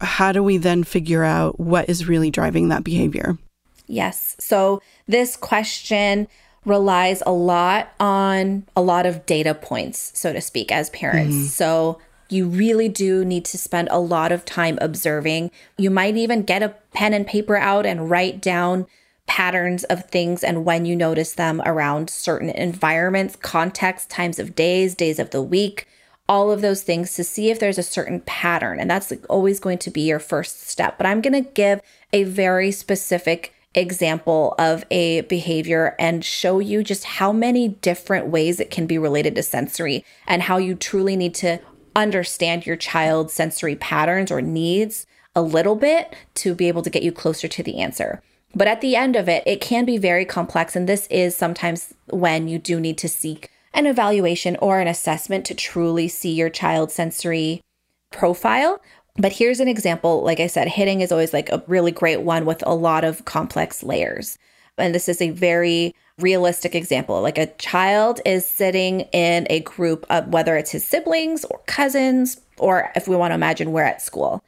How 0.00 0.32
do 0.32 0.42
we 0.42 0.56
then 0.56 0.84
figure 0.84 1.24
out 1.24 1.60
what 1.60 1.88
is 1.88 2.08
really 2.08 2.30
driving 2.30 2.68
that 2.68 2.84
behavior? 2.84 3.38
Yes. 3.86 4.36
So 4.38 4.80
this 5.06 5.36
question 5.36 6.28
relies 6.64 7.22
a 7.26 7.32
lot 7.32 7.92
on 7.98 8.64
a 8.76 8.82
lot 8.82 9.04
of 9.04 9.26
data 9.26 9.54
points, 9.54 10.12
so 10.14 10.32
to 10.32 10.40
speak, 10.40 10.70
as 10.70 10.90
parents. 10.90 11.34
Mm-hmm. 11.34 11.46
So 11.46 11.98
you 12.28 12.46
really 12.46 12.88
do 12.88 13.24
need 13.24 13.44
to 13.46 13.58
spend 13.58 13.88
a 13.90 13.98
lot 13.98 14.32
of 14.32 14.44
time 14.44 14.78
observing. 14.80 15.50
You 15.76 15.90
might 15.90 16.16
even 16.16 16.42
get 16.42 16.62
a 16.62 16.74
pen 16.94 17.12
and 17.12 17.26
paper 17.26 17.56
out 17.56 17.84
and 17.84 18.08
write 18.08 18.40
down 18.40 18.86
patterns 19.26 19.84
of 19.84 20.04
things 20.06 20.44
and 20.44 20.64
when 20.64 20.84
you 20.84 20.94
notice 20.96 21.34
them 21.34 21.62
around 21.64 22.10
certain 22.10 22.50
environments, 22.50 23.36
contexts, 23.36 24.08
times 24.08 24.38
of 24.38 24.54
days, 24.54 24.94
days 24.94 25.18
of 25.18 25.30
the 25.30 25.42
week, 25.42 25.86
all 26.28 26.50
of 26.50 26.60
those 26.60 26.82
things 26.82 27.14
to 27.14 27.24
see 27.24 27.50
if 27.50 27.58
there's 27.58 27.78
a 27.78 27.82
certain 27.82 28.20
pattern. 28.20 28.78
And 28.78 28.90
that's 28.90 29.12
always 29.28 29.60
going 29.60 29.78
to 29.78 29.90
be 29.90 30.02
your 30.02 30.18
first 30.18 30.68
step. 30.68 30.96
But 30.96 31.06
I'm 31.06 31.20
going 31.20 31.44
to 31.44 31.50
give 31.50 31.80
a 32.12 32.24
very 32.24 32.72
specific 32.72 33.54
example 33.74 34.54
of 34.58 34.84
a 34.90 35.22
behavior 35.22 35.96
and 35.98 36.24
show 36.24 36.58
you 36.58 36.82
just 36.84 37.04
how 37.04 37.32
many 37.32 37.68
different 37.68 38.28
ways 38.28 38.60
it 38.60 38.70
can 38.70 38.86
be 38.86 38.98
related 38.98 39.34
to 39.34 39.42
sensory 39.42 40.04
and 40.26 40.42
how 40.42 40.58
you 40.58 40.74
truly 40.74 41.16
need 41.16 41.34
to 41.34 41.58
understand 41.96 42.66
your 42.66 42.76
child's 42.76 43.32
sensory 43.32 43.76
patterns 43.76 44.30
or 44.30 44.42
needs 44.42 45.06
a 45.34 45.42
little 45.42 45.76
bit 45.76 46.14
to 46.34 46.54
be 46.54 46.68
able 46.68 46.82
to 46.82 46.90
get 46.90 47.02
you 47.02 47.12
closer 47.12 47.48
to 47.48 47.62
the 47.62 47.78
answer. 47.78 48.22
But 48.54 48.68
at 48.68 48.80
the 48.80 48.96
end 48.96 49.16
of 49.16 49.28
it, 49.28 49.42
it 49.46 49.60
can 49.60 49.84
be 49.84 49.96
very 49.96 50.24
complex. 50.24 50.76
And 50.76 50.88
this 50.88 51.06
is 51.08 51.34
sometimes 51.36 51.94
when 52.10 52.48
you 52.48 52.58
do 52.58 52.78
need 52.80 52.98
to 52.98 53.08
seek 53.08 53.50
an 53.72 53.86
evaluation 53.86 54.56
or 54.56 54.80
an 54.80 54.88
assessment 54.88 55.46
to 55.46 55.54
truly 55.54 56.08
see 56.08 56.32
your 56.32 56.50
child's 56.50 56.94
sensory 56.94 57.62
profile. 58.10 58.80
But 59.16 59.32
here's 59.32 59.60
an 59.60 59.68
example. 59.68 60.22
Like 60.22 60.40
I 60.40 60.46
said, 60.46 60.68
hitting 60.68 61.00
is 61.00 61.12
always 61.12 61.32
like 61.32 61.50
a 61.50 61.62
really 61.66 61.92
great 61.92 62.20
one 62.20 62.44
with 62.44 62.62
a 62.66 62.74
lot 62.74 63.04
of 63.04 63.24
complex 63.24 63.82
layers. 63.82 64.38
And 64.78 64.94
this 64.94 65.08
is 65.08 65.20
a 65.20 65.30
very 65.30 65.94
realistic 66.18 66.74
example. 66.74 67.20
Like 67.22 67.38
a 67.38 67.52
child 67.54 68.20
is 68.24 68.46
sitting 68.46 69.00
in 69.12 69.46
a 69.50 69.60
group 69.60 70.06
of 70.10 70.28
whether 70.28 70.56
it's 70.56 70.70
his 70.70 70.84
siblings 70.84 71.44
or 71.46 71.60
cousins, 71.66 72.40
or 72.58 72.90
if 72.94 73.08
we 73.08 73.16
want 73.16 73.30
to 73.30 73.36
imagine 73.36 73.72
we're 73.72 73.82
at 73.82 74.02
school, 74.02 74.42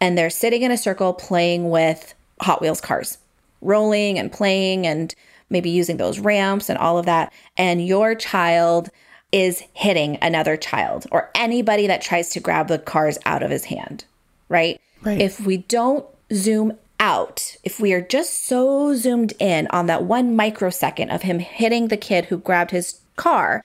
and 0.00 0.16
they're 0.16 0.30
sitting 0.30 0.62
in 0.62 0.70
a 0.70 0.76
circle 0.76 1.12
playing 1.12 1.70
with 1.70 2.14
Hot 2.40 2.60
Wheels 2.60 2.80
cars, 2.80 3.18
rolling 3.60 4.18
and 4.18 4.32
playing 4.32 4.86
and 4.86 5.14
maybe 5.50 5.70
using 5.70 5.96
those 5.96 6.18
ramps 6.18 6.68
and 6.68 6.78
all 6.78 6.98
of 6.98 7.06
that. 7.06 7.32
And 7.56 7.86
your 7.86 8.14
child 8.14 8.90
is 9.32 9.62
hitting 9.74 10.16
another 10.22 10.56
child 10.56 11.06
or 11.10 11.30
anybody 11.34 11.86
that 11.86 12.02
tries 12.02 12.30
to 12.30 12.40
grab 12.40 12.68
the 12.68 12.78
cars 12.78 13.18
out 13.24 13.42
of 13.42 13.50
his 13.50 13.64
hand, 13.64 14.04
right? 14.48 14.80
Right. 15.02 15.20
If 15.20 15.40
we 15.40 15.58
don't 15.58 16.06
zoom 16.32 16.76
out, 17.00 17.56
if 17.62 17.78
we 17.78 17.92
are 17.92 18.00
just 18.00 18.46
so 18.46 18.94
zoomed 18.94 19.32
in 19.38 19.66
on 19.68 19.86
that 19.86 20.04
one 20.04 20.34
microsecond 20.34 21.10
of 21.10 21.22
him 21.22 21.38
hitting 21.38 21.88
the 21.88 21.96
kid 21.96 22.26
who 22.26 22.38
grabbed 22.38 22.70
his 22.70 23.00
car, 23.16 23.64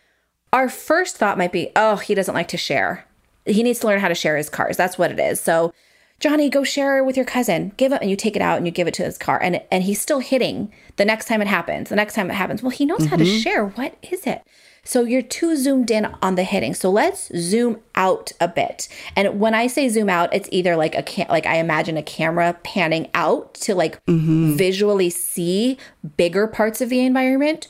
our 0.51 0.69
first 0.69 1.17
thought 1.17 1.38
might 1.38 1.51
be, 1.51 1.71
oh, 1.75 1.95
he 1.97 2.13
doesn't 2.13 2.35
like 2.35 2.47
to 2.50 2.57
share. 2.57 3.05
He 3.45 3.63
needs 3.63 3.79
to 3.79 3.88
learn 3.88 4.00
how 4.00 4.07
to 4.07 4.15
share 4.15 4.38
his 4.38 4.50
cars. 4.50 4.77
That's 4.77 4.97
what 4.97 5.12
it 5.12 5.19
is. 5.19 5.39
So, 5.41 5.73
Johnny, 6.20 6.50
go 6.50 6.63
share 6.63 6.98
it 6.98 7.05
with 7.05 7.17
your 7.17 7.25
cousin. 7.25 7.74
Give 7.75 7.91
it, 7.91 8.01
and 8.01 8.10
you 8.10 8.15
take 8.15 8.36
it 8.36 8.41
out 8.41 8.58
and 8.58 8.65
you 8.65 8.72
give 8.72 8.88
it 8.88 8.93
to 8.96 9.03
his 9.03 9.17
car, 9.17 9.41
and 9.41 9.62
and 9.72 9.84
he's 9.84 10.01
still 10.01 10.20
hitting 10.20 10.72
the 10.96 11.05
next 11.05 11.27
time 11.27 11.41
it 11.41 11.48
happens. 11.48 11.89
The 11.89 11.96
next 11.96 12.13
time 12.13 12.29
it 12.29 12.36
happens, 12.36 12.63
well, 12.63 12.70
he 12.70 12.86
knows 12.86 13.00
mm-hmm. 13.00 13.08
how 13.10 13.17
to 13.17 13.24
mm-hmm. 13.24 13.39
share. 13.39 13.65
What 13.65 13.98
is 14.10 14.25
it? 14.25 14.43
So 14.86 15.03
you're 15.03 15.22
too 15.22 15.55
zoomed 15.55 15.89
in 15.91 16.05
on 16.22 16.36
the 16.36 16.43
hitting. 16.43 16.74
So 16.74 16.89
let's 16.91 17.32
zoom 17.38 17.79
out 17.96 18.34
a 18.41 18.50
bit. 18.50 18.89
And 19.15 19.39
when 19.39 19.53
I 19.55 19.67
say 19.67 19.88
zoom 19.88 20.10
out, 20.10 20.34
it's 20.34 20.50
either 20.51 20.75
like 20.75 20.93
a 20.93 21.03
cam- 21.03 21.29
like 21.29 21.46
I 21.46 21.58
imagine 21.58 21.96
a 21.96 22.03
camera 22.03 22.58
panning 22.63 23.10
out 23.13 23.53
to 23.55 23.75
like 23.75 24.05
mm-hmm. 24.05 24.55
visually 24.55 25.10
see 25.10 25.77
bigger 26.17 26.48
parts 26.48 26.82
of 26.82 26.89
the 26.89 27.00
environment, 27.00 27.67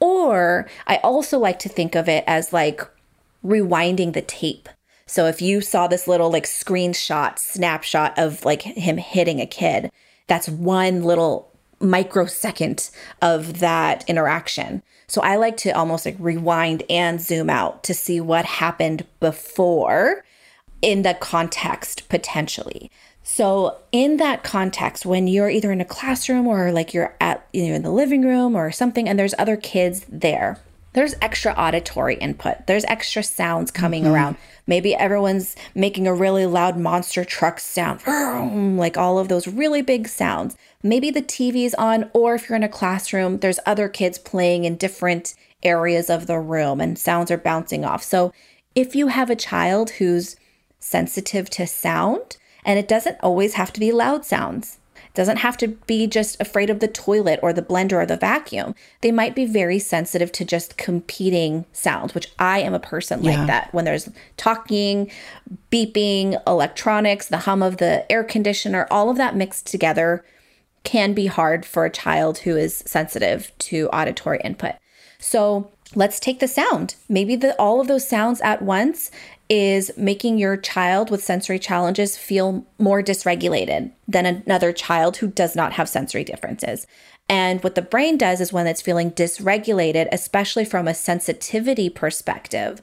or 0.00 0.68
I 0.86 0.96
also 0.98 1.38
like 1.38 1.60
to 1.60 1.68
think 1.68 1.94
of 1.94 2.08
it 2.08 2.24
as 2.26 2.52
like 2.52 2.82
rewinding 3.44 4.12
the 4.12 4.22
tape. 4.22 4.68
So 5.06 5.26
if 5.26 5.40
you 5.40 5.60
saw 5.60 5.86
this 5.86 6.08
little 6.08 6.30
like 6.30 6.44
screenshot, 6.44 7.38
snapshot 7.38 8.18
of 8.18 8.44
like 8.44 8.62
him 8.62 8.98
hitting 8.98 9.40
a 9.40 9.46
kid, 9.46 9.90
that's 10.26 10.48
one 10.48 11.04
little 11.04 11.50
microsecond 11.80 12.90
of 13.22 13.60
that 13.60 14.04
interaction. 14.08 14.82
So 15.06 15.20
I 15.20 15.36
like 15.36 15.56
to 15.58 15.70
almost 15.70 16.04
like 16.04 16.16
rewind 16.18 16.82
and 16.90 17.20
zoom 17.20 17.48
out 17.48 17.84
to 17.84 17.94
see 17.94 18.20
what 18.20 18.44
happened 18.44 19.06
before 19.20 20.24
in 20.82 21.02
the 21.02 21.14
context 21.14 22.08
potentially. 22.08 22.90
So 23.22 23.78
in 23.92 24.18
that 24.18 24.42
context, 24.42 25.06
when 25.06 25.26
you're 25.26 25.50
either 25.50 25.72
in 25.72 25.80
a 25.80 25.84
classroom 25.84 26.46
or 26.46 26.72
like 26.72 26.94
you're 26.94 27.16
at 27.20 27.46
you 27.52 27.68
know 27.68 27.74
in 27.74 27.82
the 27.82 27.90
living 27.90 28.22
room 28.22 28.56
or 28.56 28.70
something 28.70 29.08
and 29.08 29.18
there's 29.18 29.34
other 29.38 29.56
kids 29.56 30.04
there, 30.08 30.58
there's 30.96 31.14
extra 31.20 31.52
auditory 31.52 32.14
input. 32.14 32.66
There's 32.66 32.86
extra 32.86 33.22
sounds 33.22 33.70
coming 33.70 34.04
mm-hmm. 34.04 34.14
around. 34.14 34.36
Maybe 34.66 34.94
everyone's 34.94 35.54
making 35.74 36.06
a 36.06 36.14
really 36.14 36.46
loud 36.46 36.78
monster 36.78 37.22
truck 37.22 37.60
sound, 37.60 38.00
like 38.78 38.96
all 38.96 39.18
of 39.18 39.28
those 39.28 39.46
really 39.46 39.82
big 39.82 40.08
sounds. 40.08 40.56
Maybe 40.82 41.10
the 41.10 41.20
TV's 41.20 41.74
on, 41.74 42.10
or 42.14 42.34
if 42.34 42.48
you're 42.48 42.56
in 42.56 42.62
a 42.62 42.68
classroom, 42.68 43.40
there's 43.40 43.60
other 43.66 43.90
kids 43.90 44.18
playing 44.18 44.64
in 44.64 44.76
different 44.76 45.34
areas 45.62 46.08
of 46.08 46.26
the 46.26 46.38
room 46.38 46.80
and 46.80 46.98
sounds 46.98 47.30
are 47.30 47.36
bouncing 47.36 47.84
off. 47.84 48.02
So 48.02 48.32
if 48.74 48.96
you 48.96 49.08
have 49.08 49.28
a 49.28 49.36
child 49.36 49.90
who's 49.90 50.36
sensitive 50.78 51.50
to 51.50 51.66
sound, 51.66 52.38
and 52.64 52.78
it 52.78 52.88
doesn't 52.88 53.18
always 53.22 53.54
have 53.54 53.70
to 53.74 53.80
be 53.80 53.92
loud 53.92 54.24
sounds 54.24 54.78
doesn't 55.16 55.38
have 55.38 55.56
to 55.56 55.68
be 55.68 56.06
just 56.06 56.40
afraid 56.40 56.70
of 56.70 56.78
the 56.78 56.86
toilet 56.86 57.40
or 57.42 57.52
the 57.52 57.62
blender 57.62 57.94
or 57.94 58.06
the 58.06 58.16
vacuum. 58.16 58.74
They 59.00 59.10
might 59.10 59.34
be 59.34 59.46
very 59.46 59.78
sensitive 59.78 60.30
to 60.32 60.44
just 60.44 60.76
competing 60.76 61.64
sounds, 61.72 62.14
which 62.14 62.30
I 62.38 62.60
am 62.60 62.74
a 62.74 62.78
person 62.78 63.24
yeah. 63.24 63.38
like 63.38 63.46
that. 63.48 63.74
When 63.74 63.84
there's 63.84 64.08
talking, 64.36 65.10
beeping, 65.72 66.40
electronics, 66.46 67.26
the 67.26 67.38
hum 67.38 67.62
of 67.62 67.78
the 67.78 68.10
air 68.12 68.22
conditioner, 68.22 68.86
all 68.90 69.10
of 69.10 69.16
that 69.16 69.34
mixed 69.34 69.66
together 69.66 70.24
can 70.84 71.14
be 71.14 71.26
hard 71.26 71.66
for 71.66 71.84
a 71.84 71.90
child 71.90 72.38
who 72.38 72.56
is 72.56 72.76
sensitive 72.76 73.50
to 73.58 73.88
auditory 73.88 74.40
input. 74.44 74.74
So 75.18 75.72
let's 75.94 76.20
take 76.20 76.40
the 76.40 76.46
sound. 76.46 76.94
Maybe 77.08 77.36
the, 77.36 77.58
all 77.58 77.80
of 77.80 77.88
those 77.88 78.06
sounds 78.06 78.40
at 78.42 78.62
once 78.62 79.10
is 79.48 79.90
making 79.96 80.38
your 80.38 80.56
child 80.56 81.10
with 81.10 81.22
sensory 81.22 81.58
challenges 81.58 82.16
feel 82.16 82.66
more 82.78 83.02
dysregulated 83.02 83.92
than 84.08 84.26
another 84.26 84.72
child 84.72 85.18
who 85.18 85.28
does 85.28 85.54
not 85.54 85.74
have 85.74 85.88
sensory 85.88 86.24
differences. 86.24 86.86
And 87.28 87.62
what 87.62 87.74
the 87.74 87.82
brain 87.82 88.16
does 88.16 88.40
is 88.40 88.52
when 88.52 88.66
it's 88.66 88.82
feeling 88.82 89.10
dysregulated, 89.10 90.08
especially 90.12 90.64
from 90.64 90.86
a 90.86 90.94
sensitivity 90.94 91.88
perspective, 91.88 92.82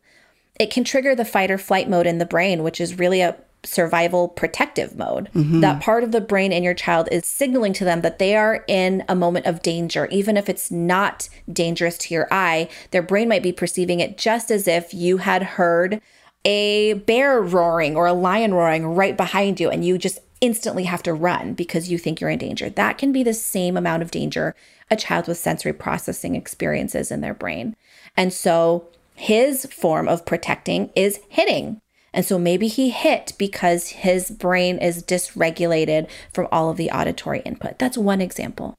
it 0.60 0.70
can 0.70 0.84
trigger 0.84 1.16
the 1.16 1.26
fight 1.26 1.52
or 1.52 1.58
flight 1.58 1.90
mode 1.90 2.08
in 2.08 2.18
the 2.18 2.26
brain, 2.26 2.64
which 2.64 2.80
is 2.80 3.00
really 3.00 3.22
a 3.22 3.38
survival 3.66 4.28
protective 4.28 4.98
mode. 4.98 5.30
Mm-hmm. 5.34 5.62
That 5.62 5.82
part 5.82 6.04
of 6.04 6.12
the 6.12 6.22
brain 6.22 6.52
in 6.52 6.64
your 6.64 6.74
child 6.74 7.08
is 7.12 7.26
signaling 7.26 7.74
to 7.74 7.86
them 7.86 8.02
that 8.02 8.20
they 8.20 8.36
are 8.36 8.64
in 8.68 9.04
a 9.08 9.16
moment 9.16 9.46
of 9.46 9.62
danger. 9.62 10.08
Even 10.12 10.36
if 10.36 10.50
it's 10.50 10.70
not 10.70 11.30
dangerous 11.52 11.98
to 12.00 12.14
your 12.14 12.28
eye, 12.30 12.70
their 12.92 13.02
brain 13.02 13.30
might 13.30 13.44
be 13.44 13.54
perceiving 13.54 14.02
it 14.02 14.18
just 14.18 14.52
as 14.52 14.68
if 14.68 14.94
you 14.94 15.18
had 15.18 15.44
heard 15.44 16.02
a 16.46 16.94
bear 16.94 17.42
roaring 17.42 17.96
or 17.96 18.06
a 18.06 18.14
lion 18.14 18.54
roaring 18.54 18.86
right 18.86 19.16
behind 19.16 19.60
you 19.60 19.70
and 19.70 19.86
you 19.86 19.98
just 19.98 20.20
instantly 20.42 20.84
have 20.84 21.02
to 21.04 21.14
run 21.14 21.54
because 21.54 21.90
you 21.90 21.98
think 21.98 22.20
you're 22.20 22.30
in 22.30 22.40
danger. 22.40 22.70
That 22.70 22.98
can 22.98 23.14
be 23.14 23.24
the 23.24 23.34
same 23.34 23.78
amount 23.78 24.04
of 24.04 24.12
danger 24.12 24.56
a 24.92 24.96
child 24.96 25.28
with 25.28 25.38
sensory 25.38 25.74
processing 25.74 26.36
experiences 26.36 27.12
in 27.12 27.22
their 27.22 27.34
brain. 27.34 27.76
And 28.18 28.34
so 28.34 28.88
his 29.16 29.66
form 29.68 30.08
of 30.08 30.26
protecting 30.26 30.92
is 30.96 31.20
hitting. 31.30 31.82
And 32.14 32.26
so 32.26 32.38
maybe 32.38 32.68
he 32.68 32.90
hit 32.90 33.34
because 33.40 33.90
his 33.90 34.30
brain 34.30 34.78
is 34.78 35.02
dysregulated 35.02 36.10
from 36.32 36.48
all 36.52 36.70
of 36.70 36.78
the 36.78 36.92
auditory 36.92 37.40
input. 37.42 37.80
That's 37.80 37.98
one 37.98 38.22
example. 38.22 38.78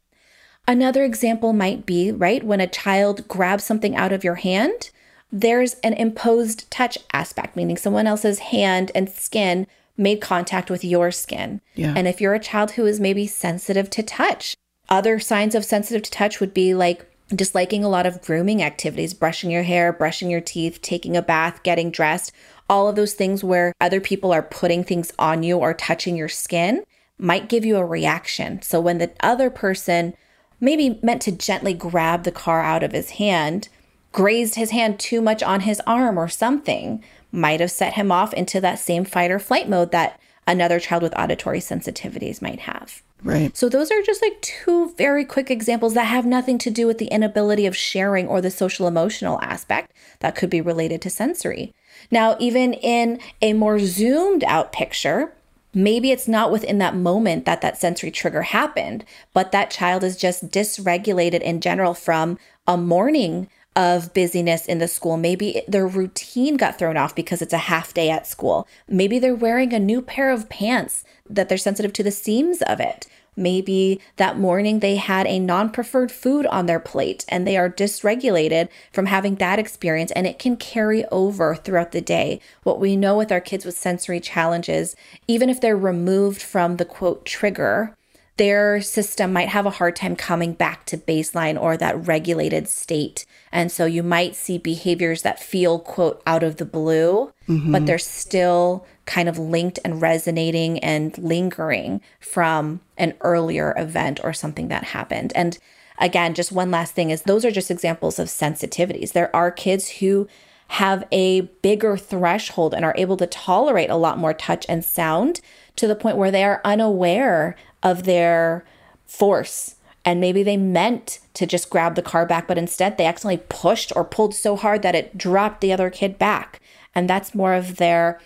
Another 0.68 1.04
example 1.04 1.52
might 1.52 1.85
be, 1.85 2.12
right, 2.12 2.44
when 2.44 2.61
a 2.61 2.66
child 2.66 3.26
grabs 3.26 3.64
something 3.64 3.97
out 3.97 4.12
of 4.12 4.23
your 4.23 4.37
hand 4.37 4.90
there's 5.35 5.75
an 5.83 5.95
imposed 5.95 6.71
touch 6.71 6.97
aspect, 7.12 7.57
meaning 7.57 7.76
someone 7.76 8.07
else's 8.07 8.38
hand 8.38 8.93
and 8.95 9.11
skin 9.11 9.67
made 9.97 10.21
contact 10.21 10.71
with 10.71 10.85
your 10.85 11.11
skin. 11.11 11.61
Yeah. 11.75 11.93
And 11.97 12.07
if 12.07 12.21
you're 12.21 12.35
a 12.35 12.41
child 12.41 12.73
who 12.73 12.87
is 12.87 13.00
maybe 13.00 13.26
sensitive 13.26 13.91
to 13.91 14.03
touch, 14.05 14.57
other 14.88 15.19
signs 15.19 15.57
of 15.57 15.64
sensitive 15.64 16.03
to 16.03 16.11
touch 16.12 16.38
would 16.38 16.55
be 16.55 16.73
like 16.73 17.05
disliking 17.31 17.83
a 17.83 17.88
lot 17.88 18.07
of 18.07 18.23
grooming 18.23 18.62
activities, 18.62 19.12
brushing 19.12 19.50
your 19.50 19.64
hair, 19.64 19.93
brushing 19.93 20.31
your 20.31 20.41
teeth, 20.41 20.81
taking 20.83 21.17
a 21.17 21.23
bath, 21.23 21.64
getting 21.64 21.91
dressed, 21.91 22.31
all 22.71 22.88
of 22.88 22.95
those 22.95 23.14
things 23.14 23.43
where 23.43 23.73
other 23.81 24.00
people 24.00 24.33
are 24.33 24.43
putting 24.43 24.85
things 24.85 25.12
on 25.19 25.43
you 25.43 25.59
or 25.59 25.75
touching 25.75 26.17
your 26.17 26.29
skin 26.29 26.85
might 27.19 27.49
give 27.49 27.64
you 27.64 27.76
a 27.76 27.85
reaction. 27.85 28.62
So 28.62 28.81
when 28.81 28.99
the 28.99 29.11
other 29.19 29.50
person 29.50 30.14
maybe 30.61 31.00
meant 31.03 31.23
to 31.23 31.33
gently 31.33 31.75
grab 31.75 32.23
the 32.23 32.31
car 32.31 32.62
out 32.62 32.85
of 32.85 32.93
his 32.93 33.11
hand, 33.11 33.69
grazed 34.14 34.54
his 34.54 34.71
hand 34.71 34.99
too 34.99 35.21
much 35.21 35.42
on 35.42 35.61
his 35.61 35.83
arm 35.87 36.16
or 36.16 36.28
something 36.28 37.02
might 37.33 37.61
have 37.61 37.71
set 37.71 37.94
him 37.94 38.12
off 38.12 38.33
into 38.33 38.61
that 38.61 38.78
same 38.78 39.04
fight 39.04 39.30
or 39.30 39.40
flight 39.40 39.68
mode 39.68 39.90
that 39.90 40.18
another 40.47 40.78
child 40.78 41.02
with 41.02 41.18
auditory 41.18 41.59
sensitivities 41.59 42.40
might 42.40 42.61
have. 42.61 43.02
Right. 43.25 43.56
So 43.56 43.68
those 43.68 43.90
are 43.90 44.02
just 44.02 44.23
like 44.23 44.40
two 44.40 44.94
very 44.97 45.25
quick 45.25 45.50
examples 45.50 45.94
that 45.94 46.04
have 46.04 46.25
nothing 46.26 46.59
to 46.59 46.71
do 46.71 46.87
with 46.87 46.99
the 46.99 47.06
inability 47.06 47.66
of 47.66 47.76
sharing 47.76 48.28
or 48.28 48.40
the 48.40 48.50
social 48.50 48.87
emotional 48.87 49.40
aspect 49.42 49.92
that 50.21 50.37
could 50.37 50.50
be 50.50 50.61
related 50.61 51.02
to 51.02 51.11
sensory. 51.11 51.75
Now, 52.11 52.37
even 52.38 52.75
in 52.75 53.18
a 53.42 53.52
more 53.54 53.80
zoomed 53.80 54.44
out 54.44 54.73
picture, 54.73 55.33
maybe 55.73 56.12
it's 56.12 56.28
not 56.28 56.52
within 56.52 56.78
that 56.78 56.94
moment 56.94 57.47
that 57.47 57.62
that 57.62 57.78
sensory 57.78 58.12
trigger 58.12 58.42
happened, 58.42 59.04
but 59.33 59.50
that 59.50 59.71
child 59.71 60.04
is 60.04 60.16
just 60.16 60.50
dysregulated 60.50 61.40
in 61.40 61.61
general 61.61 61.94
from 61.94 62.38
a 62.66 62.76
morning 62.76 63.49
of 63.76 64.14
busyness 64.14 64.66
in 64.66 64.78
the 64.78 64.88
school. 64.88 65.16
Maybe 65.16 65.62
their 65.66 65.87
routine 65.87 66.57
got 66.57 66.78
thrown 66.78 66.97
off 66.97 67.14
because 67.14 67.43
it's 67.43 67.52
a 67.52 67.59
half 67.59 67.93
day 67.95 68.11
at 68.11 68.26
school. 68.26 68.69
Maybe 68.88 69.19
they're 69.19 69.35
wearing 69.35 69.73
a 69.73 69.78
new 69.78 70.00
pair 70.00 70.31
of 70.31 70.49
pants 70.49 71.04
that 71.28 71.49
they're 71.49 71.59
sensitive 71.59 71.93
to 71.95 72.02
the 72.02 72.11
seams 72.11 72.62
of 72.62 72.81
it. 72.81 73.07
Maybe 73.37 74.00
that 74.16 74.38
morning 74.38 74.78
they 74.78 74.97
had 74.97 75.26
a 75.26 75.40
non 75.40 75.71
preferred 75.71 76.12
food 76.12 76.47
on 76.47 76.66
their 76.66 76.78
plate 76.78 77.25
and 77.28 77.47
they 77.47 77.57
are 77.57 77.69
dysregulated 77.69 78.69
from 78.93 79.07
having 79.07 79.37
that 79.37 79.59
experience, 79.59 80.12
and 80.12 80.26
it 80.26 80.38
can 80.38 80.57
carry 80.57 81.04
over 81.07 81.57
throughout 81.57 81.93
the 81.93 82.00
day. 82.00 82.40
What 82.62 82.78
we 82.78 82.97
know 82.97 83.16
with 83.16 83.33
our 83.33 83.40
kids 83.40 83.64
with 83.64 83.76
sensory 83.76 84.21
challenges, 84.21 84.95
even 85.26 85.50
if 85.50 85.61
they're 85.61 85.76
removed 85.76 86.43
from 86.43 86.76
the 86.76 86.85
quote 86.85 87.25
trigger, 87.25 87.97
their 88.37 88.81
system 88.81 89.33
might 89.33 89.49
have 89.49 89.64
a 89.64 89.71
hard 89.71 89.95
time 89.95 90.17
coming 90.17 90.53
back 90.53 90.85
to 90.87 90.97
baseline 90.97 91.61
or 91.61 91.76
that 91.76 92.07
regulated 92.07 92.69
state. 92.69 93.26
And 93.53 93.71
so 93.71 93.85
you 93.87 94.03
might 94.03 94.35
see 94.35 94.59
behaviors 94.59 95.23
that 95.23 95.38
feel, 95.38 95.79
quote, 95.79 96.21
out 96.26 96.43
of 96.43 96.57
the 96.57 96.64
blue, 96.64 97.33
mm-hmm. 97.49 97.71
but 97.71 97.87
they're 97.87 97.99
still 97.99 98.85
kind 99.07 99.29
of 99.29 99.38
linked 99.38 99.79
and 99.85 100.03
resonating 100.03 100.81
and 100.81 101.17
lingering 101.19 102.00
from 102.19 102.81
an 102.97 103.14
earlier 103.21 103.73
event 103.76 104.19
or 104.25 104.33
something 104.33 104.67
that 104.69 104.85
happened. 104.85 105.33
And 105.37 105.57
again, 105.99 106.35
just 106.35 106.50
one 106.50 106.73
last 106.73 106.95
thing 106.95 107.11
is 107.11 107.23
those 107.23 107.45
are 107.45 107.53
just 107.53 107.71
examples 107.71 108.19
of 108.19 108.26
sensitivities. 108.26 109.12
There 109.12 109.35
are 109.35 109.53
kids 109.53 109.88
who 109.88 110.26
have 110.69 111.07
a 111.12 111.43
bigger 111.62 111.97
threshold 111.97 112.75
and 112.75 112.85
are 112.85 112.95
able 112.97 113.17
to 113.19 113.26
tolerate 113.26 113.91
a 113.91 113.97
lot 113.97 114.19
more 114.19 114.35
touch 114.35 114.67
and 114.69 114.85
sound 114.85 115.41
to 115.76 115.87
the 115.87 115.95
point 115.95 116.17
where 116.17 116.31
they 116.31 116.43
are 116.43 116.61
unaware 116.64 117.55
of 117.85 118.03
their 118.03 118.64
force. 119.07 119.76
And 120.05 120.21
maybe 120.21 120.43
they 120.43 120.57
meant 120.57 121.21
to 121.35 121.47
just 121.47 121.71
grab 121.71 121.95
the 121.95 122.03
car 122.03 122.26
back, 122.26 122.49
but 122.49 122.59
instead 122.59 122.99
they 122.99 123.07
accidentally 123.07 123.45
pushed 123.49 123.93
or 123.95 124.05
pulled 124.05 124.35
so 124.35 124.57
hard 124.57 124.83
that 124.83 124.95
it 124.95 125.17
dropped 125.17 125.61
the 125.61 125.73
other 125.73 125.91
kid 125.91 126.19
back. 126.19 126.61
And 126.95 127.09
that's 127.09 127.35
more 127.35 127.55
of 127.55 127.76
their 127.76 128.21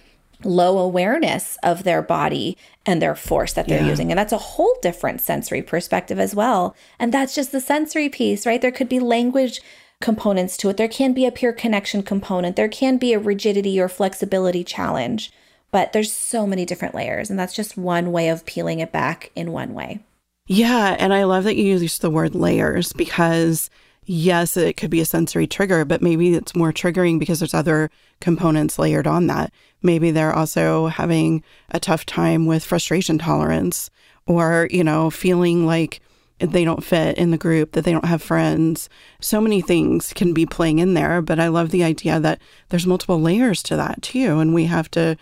low 0.45 0.79
awareness 0.79 1.59
of 1.63 1.85
their 1.85 2.01
body 2.03 2.57
and 2.87 3.03
their 3.03 3.15
force 3.15 3.53
that 3.53 3.67
they're 3.67 3.83
yeah. 3.83 3.89
using. 3.89 4.11
And 4.11 4.19
that's 4.19 4.33
a 4.33 4.39
whole 4.39 4.77
different 4.83 5.21
sensory 5.21 5.63
perspective 5.63 6.19
as 6.19 6.35
well. 6.35 6.77
And 6.99 7.13
that's 7.13 7.35
just 7.35 7.53
the 7.53 7.61
sensory 7.61 8.09
piece, 8.09 8.47
right? 8.47 8.61
There 8.61 8.71
could 8.71 8.89
be 8.89 9.01
language 9.01 9.61
components 10.01 10.57
to 10.59 10.69
it. 10.69 10.77
There 10.77 10.89
can 10.89 11.13
be 11.13 11.27
a 11.27 11.33
peer 11.33 11.53
connection 11.53 12.03
component. 12.03 12.57
There 12.57 12.69
can 12.69 12.99
be 12.99 13.13
a 13.13 13.19
rigidity 13.19 13.81
or 13.81 13.89
flexibility 13.89 14.63
challenge. 14.63 15.33
But 15.71 15.93
there's 15.93 16.13
so 16.13 16.47
many 16.47 16.65
different 16.65 16.95
layers, 16.95 17.31
and 17.31 17.39
that's 17.39 17.55
just 17.55 17.77
one 17.77 18.11
way 18.11 18.29
of 18.29 18.47
peeling 18.47 18.81
it 18.81 18.93
back 18.93 19.31
in 19.35 19.53
one 19.53 19.75
way. 19.75 20.01
Yeah. 20.47 20.97
And 20.99 21.13
I 21.13 21.25
love 21.25 21.45
that 21.45 21.57
you 21.57 21.65
use 21.65 21.99
the 21.99 22.11
word 22.11 22.35
layers 22.35 22.95
because, 22.95 23.69
yes, 24.07 24.57
it 24.57 24.79
could 24.79 24.89
be 24.89 25.01
a 25.01 25.05
sensory 25.05 25.47
trigger, 25.47 25.85
but 25.85 26.01
maybe 26.01 26.33
it's 26.35 26.57
more 26.57 26.73
triggering 26.73 27.19
because 27.19 27.41
there's 27.41 27.53
other 27.53 27.91
components 28.23 28.79
layered 28.79 29.07
on 29.07 29.27
that. 29.27 29.53
Maybe 29.83 30.11
they're 30.11 30.35
also 30.35 30.87
having 30.87 31.45
a 31.69 31.79
tough 31.79 32.07
time 32.07 32.47
with 32.47 32.65
frustration 32.65 33.19
tolerance 33.19 33.91
or, 34.27 34.69
you 34.71 34.83
know, 34.83 35.11
feeling 35.11 35.67
like 35.67 36.01
they 36.39 36.65
don't 36.65 36.85
fit 36.85 37.19
in 37.19 37.31
the 37.31 37.37
group, 37.37 37.73
that 37.73 37.85
they 37.85 37.93
don't 37.93 38.05
have 38.05 38.23
friends. 38.23 38.89
So 39.21 39.41
many 39.41 39.61
things 39.61 40.13
can 40.15 40.33
be 40.33 40.47
playing 40.47 40.79
in 40.79 40.95
there, 40.95 41.21
but 41.21 41.39
I 41.39 41.49
love 41.49 41.71
the 41.71 41.85
idea 41.85 42.21
that 42.21 42.41
there's 42.71 42.87
multiple 42.87 43.21
layers 43.21 43.63
to 43.65 43.77
that 43.77 44.01
too. 44.01 44.39
And 44.39 44.55
we 44.55 44.65
have 44.65 44.91
to 44.93 45.17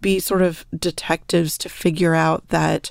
be 0.00 0.18
sort 0.18 0.42
of 0.42 0.66
detectives 0.76 1.56
to 1.58 1.68
figure 1.68 2.14
out 2.14 2.48
that 2.48 2.90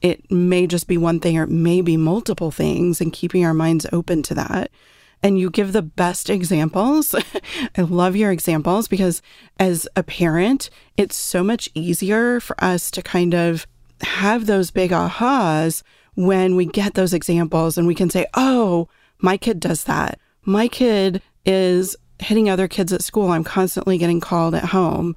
it 0.00 0.30
may 0.30 0.66
just 0.66 0.88
be 0.88 0.98
one 0.98 1.20
thing 1.20 1.38
or 1.38 1.44
it 1.44 1.50
may 1.50 1.80
be 1.80 1.96
multiple 1.96 2.50
things 2.50 3.00
and 3.00 3.12
keeping 3.12 3.44
our 3.44 3.54
minds 3.54 3.86
open 3.92 4.22
to 4.22 4.34
that. 4.34 4.70
And 5.22 5.38
you 5.38 5.50
give 5.50 5.72
the 5.72 5.82
best 5.82 6.28
examples. 6.28 7.14
I 7.76 7.82
love 7.82 8.16
your 8.16 8.32
examples 8.32 8.88
because 8.88 9.22
as 9.60 9.88
a 9.94 10.02
parent, 10.02 10.68
it's 10.96 11.16
so 11.16 11.44
much 11.44 11.70
easier 11.74 12.40
for 12.40 12.62
us 12.62 12.90
to 12.90 13.02
kind 13.02 13.32
of 13.32 13.66
have 14.00 14.46
those 14.46 14.72
big 14.72 14.90
ahas 14.90 15.84
when 16.14 16.56
we 16.56 16.66
get 16.66 16.94
those 16.94 17.14
examples 17.14 17.78
and 17.78 17.86
we 17.86 17.94
can 17.94 18.10
say, 18.10 18.26
oh, 18.34 18.88
my 19.20 19.36
kid 19.36 19.60
does 19.60 19.84
that. 19.84 20.18
My 20.44 20.66
kid 20.66 21.22
is 21.46 21.96
hitting 22.18 22.50
other 22.50 22.66
kids 22.66 22.92
at 22.92 23.02
school. 23.02 23.30
I'm 23.30 23.44
constantly 23.44 23.98
getting 23.98 24.20
called 24.20 24.56
at 24.56 24.66
home 24.66 25.16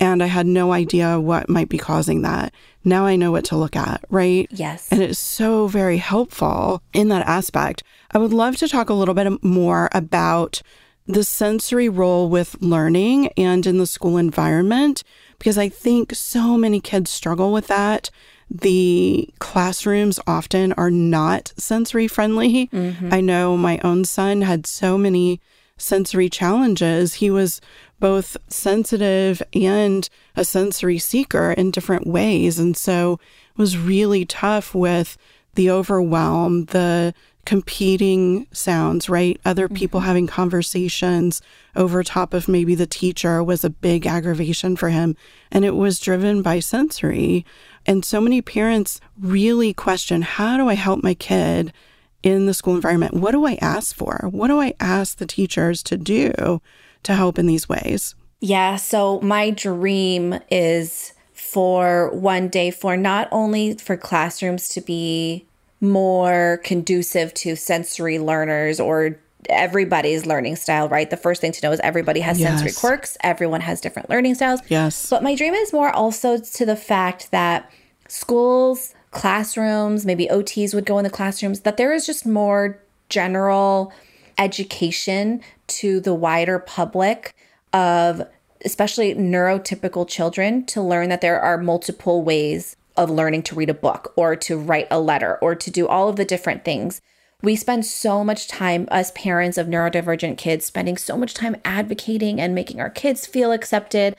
and 0.00 0.22
I 0.22 0.26
had 0.26 0.46
no 0.46 0.72
idea 0.72 1.20
what 1.20 1.48
might 1.48 1.68
be 1.68 1.78
causing 1.78 2.22
that. 2.22 2.52
Now 2.84 3.06
I 3.06 3.16
know 3.16 3.30
what 3.30 3.44
to 3.46 3.56
look 3.56 3.76
at, 3.76 4.04
right? 4.10 4.48
Yes. 4.50 4.88
And 4.90 5.00
it's 5.02 5.18
so 5.18 5.68
very 5.68 5.98
helpful 5.98 6.82
in 6.92 7.08
that 7.08 7.26
aspect. 7.26 7.82
I 8.10 8.18
would 8.18 8.32
love 8.32 8.56
to 8.56 8.68
talk 8.68 8.90
a 8.90 8.94
little 8.94 9.14
bit 9.14 9.42
more 9.44 9.88
about 9.92 10.60
the 11.06 11.24
sensory 11.24 11.88
role 11.88 12.28
with 12.28 12.60
learning 12.60 13.28
and 13.36 13.66
in 13.66 13.78
the 13.78 13.86
school 13.86 14.16
environment, 14.16 15.02
because 15.38 15.58
I 15.58 15.68
think 15.68 16.14
so 16.14 16.56
many 16.56 16.80
kids 16.80 17.10
struggle 17.10 17.52
with 17.52 17.66
that. 17.66 18.10
The 18.50 19.28
classrooms 19.38 20.20
often 20.26 20.72
are 20.74 20.90
not 20.90 21.52
sensory 21.56 22.06
friendly. 22.06 22.68
Mm-hmm. 22.68 23.12
I 23.12 23.20
know 23.20 23.56
my 23.56 23.80
own 23.82 24.04
son 24.04 24.42
had 24.42 24.66
so 24.66 24.98
many 24.98 25.40
sensory 25.82 26.28
challenges. 26.28 27.14
He 27.14 27.30
was 27.30 27.60
both 27.98 28.36
sensitive 28.48 29.42
and 29.52 30.08
a 30.36 30.44
sensory 30.44 30.98
seeker 30.98 31.52
in 31.52 31.70
different 31.70 32.06
ways. 32.06 32.58
And 32.58 32.76
so 32.76 33.14
it 33.54 33.58
was 33.58 33.76
really 33.76 34.24
tough 34.24 34.74
with 34.74 35.18
the 35.54 35.70
overwhelm, 35.70 36.66
the 36.66 37.14
competing 37.44 38.46
sounds, 38.52 39.08
right? 39.08 39.40
Other 39.44 39.68
people 39.68 40.00
mm-hmm. 40.00 40.06
having 40.06 40.26
conversations 40.28 41.42
over 41.74 42.02
top 42.02 42.34
of 42.34 42.48
maybe 42.48 42.74
the 42.74 42.86
teacher 42.86 43.42
was 43.42 43.64
a 43.64 43.70
big 43.70 44.06
aggravation 44.06 44.76
for 44.76 44.90
him. 44.90 45.16
And 45.50 45.64
it 45.64 45.74
was 45.74 45.98
driven 45.98 46.42
by 46.42 46.60
sensory. 46.60 47.44
And 47.84 48.04
so 48.04 48.20
many 48.20 48.40
parents 48.40 49.00
really 49.20 49.74
question 49.74 50.22
how 50.22 50.56
do 50.56 50.68
I 50.68 50.74
help 50.74 51.02
my 51.02 51.14
kid 51.14 51.72
in 52.22 52.46
the 52.46 52.54
school 52.54 52.74
environment? 52.74 53.14
What 53.14 53.32
do 53.32 53.46
I 53.46 53.58
ask 53.60 53.94
for? 53.94 54.28
What 54.30 54.48
do 54.48 54.60
I 54.60 54.74
ask 54.80 55.18
the 55.18 55.26
teachers 55.26 55.82
to 55.84 55.96
do 55.96 56.60
to 57.02 57.14
help 57.14 57.38
in 57.38 57.46
these 57.46 57.68
ways? 57.68 58.14
Yeah. 58.40 58.76
So 58.76 59.20
my 59.20 59.50
dream 59.50 60.38
is 60.50 61.12
for 61.32 62.10
one 62.14 62.48
day 62.48 62.70
for 62.70 62.96
not 62.96 63.28
only 63.30 63.74
for 63.74 63.96
classrooms 63.96 64.68
to 64.70 64.80
be 64.80 65.46
more 65.80 66.60
conducive 66.64 67.34
to 67.34 67.56
sensory 67.56 68.18
learners 68.18 68.78
or 68.78 69.18
everybody's 69.48 70.26
learning 70.26 70.56
style, 70.56 70.88
right? 70.88 71.10
The 71.10 71.16
first 71.16 71.40
thing 71.40 71.52
to 71.52 71.66
know 71.66 71.72
is 71.72 71.80
everybody 71.80 72.20
has 72.20 72.38
yes. 72.38 72.50
sensory 72.50 72.72
quirks, 72.72 73.16
everyone 73.22 73.60
has 73.60 73.80
different 73.80 74.08
learning 74.08 74.36
styles. 74.36 74.60
Yes. 74.68 75.10
But 75.10 75.22
my 75.22 75.34
dream 75.34 75.54
is 75.54 75.72
more 75.72 75.90
also 75.90 76.38
to 76.38 76.66
the 76.66 76.76
fact 76.76 77.30
that 77.32 77.70
schools, 78.08 78.94
classrooms, 79.12 80.04
maybe 80.04 80.26
OTs 80.26 80.74
would 80.74 80.86
go 80.86 80.98
in 80.98 81.04
the 81.04 81.10
classrooms, 81.10 81.60
that 81.60 81.76
there 81.76 81.92
is 81.92 82.04
just 82.04 82.26
more 82.26 82.78
general 83.08 83.92
education 84.38 85.40
to 85.68 86.00
the 86.00 86.14
wider 86.14 86.58
public 86.58 87.34
of 87.72 88.26
especially 88.64 89.14
neurotypical 89.14 90.08
children 90.08 90.64
to 90.66 90.82
learn 90.82 91.08
that 91.08 91.20
there 91.20 91.40
are 91.40 91.58
multiple 91.58 92.22
ways 92.22 92.76
of 92.96 93.10
learning 93.10 93.42
to 93.42 93.54
read 93.54 93.70
a 93.70 93.74
book 93.74 94.12
or 94.16 94.36
to 94.36 94.56
write 94.56 94.86
a 94.90 95.00
letter 95.00 95.38
or 95.38 95.54
to 95.54 95.70
do 95.70 95.86
all 95.86 96.08
of 96.08 96.16
the 96.16 96.24
different 96.24 96.64
things. 96.64 97.00
We 97.42 97.56
spend 97.56 97.84
so 97.84 98.22
much 98.22 98.46
time, 98.46 98.86
as 98.90 99.10
parents 99.12 99.58
of 99.58 99.66
neurodivergent 99.66 100.38
kids, 100.38 100.64
spending 100.64 100.96
so 100.96 101.16
much 101.16 101.34
time 101.34 101.56
advocating 101.64 102.40
and 102.40 102.54
making 102.54 102.80
our 102.80 102.90
kids 102.90 103.26
feel 103.26 103.50
accepted 103.50 104.14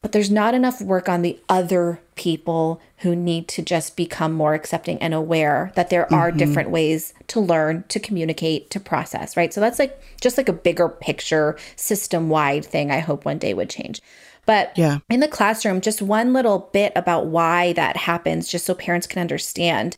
but 0.00 0.12
there's 0.12 0.30
not 0.30 0.54
enough 0.54 0.80
work 0.80 1.08
on 1.08 1.22
the 1.22 1.38
other 1.48 2.00
people 2.14 2.80
who 2.98 3.16
need 3.16 3.48
to 3.48 3.62
just 3.62 3.96
become 3.96 4.32
more 4.32 4.54
accepting 4.54 4.98
and 5.02 5.12
aware 5.12 5.72
that 5.74 5.90
there 5.90 6.12
are 6.12 6.28
mm-hmm. 6.28 6.38
different 6.38 6.70
ways 6.70 7.14
to 7.26 7.40
learn, 7.40 7.84
to 7.88 7.98
communicate, 7.98 8.70
to 8.70 8.80
process, 8.80 9.36
right? 9.36 9.52
So 9.52 9.60
that's 9.60 9.78
like 9.78 10.00
just 10.20 10.36
like 10.36 10.48
a 10.48 10.52
bigger 10.52 10.88
picture, 10.88 11.56
system 11.76 12.28
wide 12.28 12.64
thing 12.64 12.90
I 12.90 13.00
hope 13.00 13.24
one 13.24 13.38
day 13.38 13.54
would 13.54 13.70
change. 13.70 14.00
But 14.46 14.72
yeah. 14.78 14.98
in 15.10 15.20
the 15.20 15.28
classroom, 15.28 15.80
just 15.80 16.00
one 16.00 16.32
little 16.32 16.70
bit 16.72 16.92
about 16.96 17.26
why 17.26 17.74
that 17.74 17.96
happens, 17.96 18.48
just 18.48 18.64
so 18.64 18.74
parents 18.74 19.06
can 19.06 19.20
understand. 19.20 19.96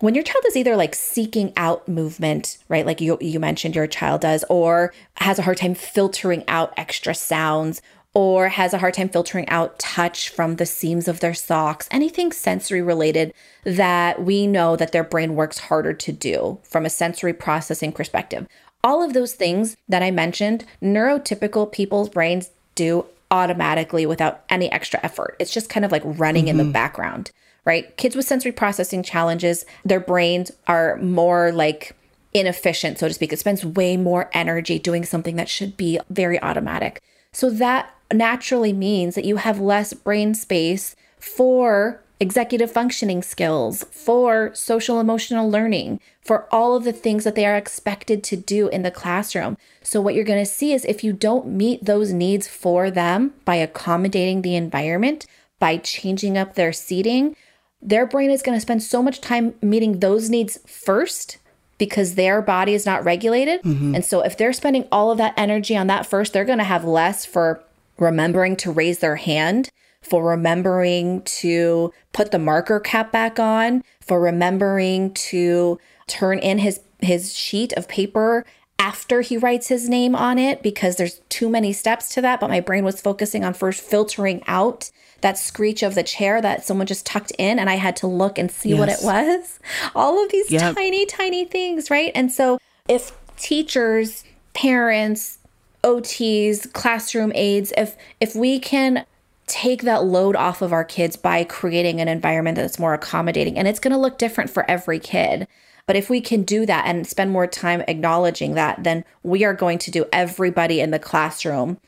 When 0.00 0.14
your 0.14 0.24
child 0.24 0.44
is 0.46 0.56
either 0.56 0.76
like 0.76 0.94
seeking 0.94 1.52
out 1.56 1.88
movement, 1.88 2.58
right? 2.68 2.84
Like 2.84 3.00
you, 3.00 3.16
you 3.20 3.40
mentioned 3.40 3.74
your 3.74 3.86
child 3.86 4.20
does, 4.20 4.44
or 4.50 4.92
has 5.14 5.38
a 5.38 5.42
hard 5.42 5.56
time 5.56 5.74
filtering 5.74 6.44
out 6.46 6.74
extra 6.76 7.14
sounds, 7.14 7.80
or 8.12 8.48
has 8.48 8.74
a 8.74 8.78
hard 8.78 8.94
time 8.94 9.08
filtering 9.08 9.48
out 9.48 9.78
touch 9.78 10.28
from 10.28 10.56
the 10.56 10.66
seams 10.66 11.06
of 11.06 11.20
their 11.20 11.34
socks, 11.34 11.88
anything 11.90 12.32
sensory 12.32 12.82
related 12.82 13.32
that 13.64 14.22
we 14.22 14.46
know 14.46 14.74
that 14.76 14.92
their 14.92 15.04
brain 15.04 15.36
works 15.36 15.58
harder 15.58 15.92
to 15.92 16.12
do 16.12 16.58
from 16.64 16.84
a 16.84 16.90
sensory 16.90 17.32
processing 17.32 17.92
perspective. 17.92 18.46
All 18.82 19.02
of 19.02 19.12
those 19.12 19.34
things 19.34 19.76
that 19.88 20.02
I 20.02 20.10
mentioned, 20.10 20.64
neurotypical 20.82 21.70
people's 21.70 22.08
brains 22.08 22.50
do 22.74 23.06
automatically 23.30 24.06
without 24.06 24.42
any 24.48 24.70
extra 24.72 24.98
effort. 25.02 25.36
It's 25.38 25.52
just 25.52 25.68
kind 25.70 25.84
of 25.84 25.92
like 25.92 26.02
running 26.04 26.44
mm-hmm. 26.44 26.50
in 26.50 26.56
the 26.56 26.62
mm-hmm. 26.64 26.72
background, 26.72 27.30
right? 27.64 27.96
Kids 27.96 28.16
with 28.16 28.26
sensory 28.26 28.52
processing 28.52 29.02
challenges, 29.02 29.64
their 29.84 30.00
brains 30.00 30.50
are 30.66 30.96
more 30.96 31.52
like 31.52 31.94
inefficient, 32.32 32.98
so 32.98 33.06
to 33.06 33.14
speak. 33.14 33.32
It 33.32 33.38
spends 33.38 33.64
way 33.64 33.96
more 33.96 34.30
energy 34.32 34.78
doing 34.78 35.04
something 35.04 35.36
that 35.36 35.48
should 35.48 35.76
be 35.76 36.00
very 36.08 36.42
automatic. 36.42 37.00
So 37.32 37.50
that 37.50 37.94
naturally 38.12 38.72
means 38.72 39.14
that 39.14 39.24
you 39.24 39.36
have 39.36 39.60
less 39.60 39.92
brain 39.92 40.34
space 40.34 40.96
for 41.18 42.02
executive 42.20 42.70
functioning 42.70 43.22
skills, 43.22 43.84
for 43.90 44.50
social 44.54 45.00
emotional 45.00 45.50
learning, 45.50 45.98
for 46.20 46.46
all 46.52 46.76
of 46.76 46.84
the 46.84 46.92
things 46.92 47.24
that 47.24 47.34
they 47.34 47.46
are 47.46 47.56
expected 47.56 48.22
to 48.22 48.36
do 48.36 48.68
in 48.68 48.82
the 48.82 48.90
classroom. 48.90 49.56
So, 49.82 50.00
what 50.00 50.14
you're 50.14 50.24
going 50.24 50.44
to 50.44 50.50
see 50.50 50.72
is 50.72 50.84
if 50.84 51.02
you 51.02 51.12
don't 51.12 51.46
meet 51.48 51.84
those 51.84 52.12
needs 52.12 52.46
for 52.46 52.90
them 52.90 53.32
by 53.44 53.56
accommodating 53.56 54.42
the 54.42 54.54
environment, 54.54 55.26
by 55.58 55.78
changing 55.78 56.36
up 56.36 56.54
their 56.54 56.72
seating, 56.72 57.34
their 57.82 58.06
brain 58.06 58.30
is 58.30 58.42
going 58.42 58.56
to 58.56 58.60
spend 58.60 58.82
so 58.82 59.02
much 59.02 59.22
time 59.22 59.54
meeting 59.62 60.00
those 60.00 60.28
needs 60.28 60.58
first 60.66 61.38
because 61.78 62.14
their 62.14 62.42
body 62.42 62.74
is 62.74 62.84
not 62.84 63.02
regulated. 63.02 63.62
Mm-hmm. 63.62 63.94
And 63.94 64.04
so, 64.04 64.20
if 64.20 64.36
they're 64.36 64.52
spending 64.52 64.86
all 64.92 65.10
of 65.10 65.18
that 65.18 65.34
energy 65.38 65.74
on 65.74 65.86
that 65.86 66.04
first, 66.04 66.34
they're 66.34 66.44
going 66.44 66.58
to 66.58 66.64
have 66.64 66.84
less 66.84 67.24
for 67.24 67.64
remembering 68.00 68.56
to 68.56 68.72
raise 68.72 68.98
their 68.98 69.16
hand, 69.16 69.70
for 70.02 70.24
remembering 70.24 71.22
to 71.22 71.92
put 72.12 72.32
the 72.32 72.38
marker 72.38 72.80
cap 72.80 73.12
back 73.12 73.38
on, 73.38 73.84
for 74.00 74.20
remembering 74.20 75.12
to 75.14 75.78
turn 76.08 76.38
in 76.38 76.58
his 76.58 76.80
his 77.00 77.34
sheet 77.34 77.72
of 77.74 77.88
paper 77.88 78.44
after 78.78 79.20
he 79.20 79.36
writes 79.36 79.68
his 79.68 79.88
name 79.88 80.14
on 80.14 80.38
it 80.38 80.62
because 80.62 80.96
there's 80.96 81.20
too 81.28 81.48
many 81.48 81.72
steps 81.72 82.12
to 82.12 82.20
that 82.20 82.40
but 82.40 82.50
my 82.50 82.60
brain 82.60 82.84
was 82.84 83.00
focusing 83.00 83.44
on 83.44 83.54
first 83.54 83.80
filtering 83.80 84.42
out 84.46 84.90
that 85.20 85.38
screech 85.38 85.82
of 85.82 85.94
the 85.94 86.02
chair 86.02 86.42
that 86.42 86.64
someone 86.64 86.86
just 86.86 87.06
tucked 87.06 87.30
in 87.38 87.58
and 87.58 87.70
I 87.70 87.76
had 87.76 87.96
to 87.96 88.06
look 88.06 88.38
and 88.38 88.50
see 88.50 88.70
yes. 88.70 88.78
what 88.78 88.88
it 88.88 88.98
was 89.02 89.60
all 89.94 90.22
of 90.22 90.30
these 90.30 90.50
yep. 90.50 90.74
tiny 90.74 91.06
tiny 91.06 91.44
things 91.44 91.90
right 91.90 92.12
and 92.14 92.32
so 92.32 92.58
if 92.88 93.12
teachers 93.36 94.24
parents 94.52 95.38
OTs, 95.82 96.72
classroom 96.72 97.32
aides, 97.34 97.72
if 97.76 97.96
if 98.20 98.34
we 98.34 98.58
can 98.58 99.04
take 99.46 99.82
that 99.82 100.04
load 100.04 100.36
off 100.36 100.62
of 100.62 100.72
our 100.72 100.84
kids 100.84 101.16
by 101.16 101.42
creating 101.42 102.00
an 102.00 102.06
environment 102.06 102.56
that's 102.56 102.78
more 102.78 102.94
accommodating 102.94 103.58
and 103.58 103.66
it's 103.66 103.80
going 103.80 103.90
to 103.90 103.98
look 103.98 104.16
different 104.16 104.48
for 104.48 104.68
every 104.70 105.00
kid. 105.00 105.48
But 105.86 105.96
if 105.96 106.08
we 106.08 106.20
can 106.20 106.44
do 106.44 106.66
that 106.66 106.86
and 106.86 107.04
spend 107.04 107.32
more 107.32 107.48
time 107.48 107.82
acknowledging 107.88 108.54
that, 108.54 108.84
then 108.84 109.04
we 109.24 109.44
are 109.44 109.54
going 109.54 109.78
to 109.78 109.90
do 109.90 110.04
everybody 110.12 110.80
in 110.80 110.92
the 110.92 111.00
classroom 111.00 111.78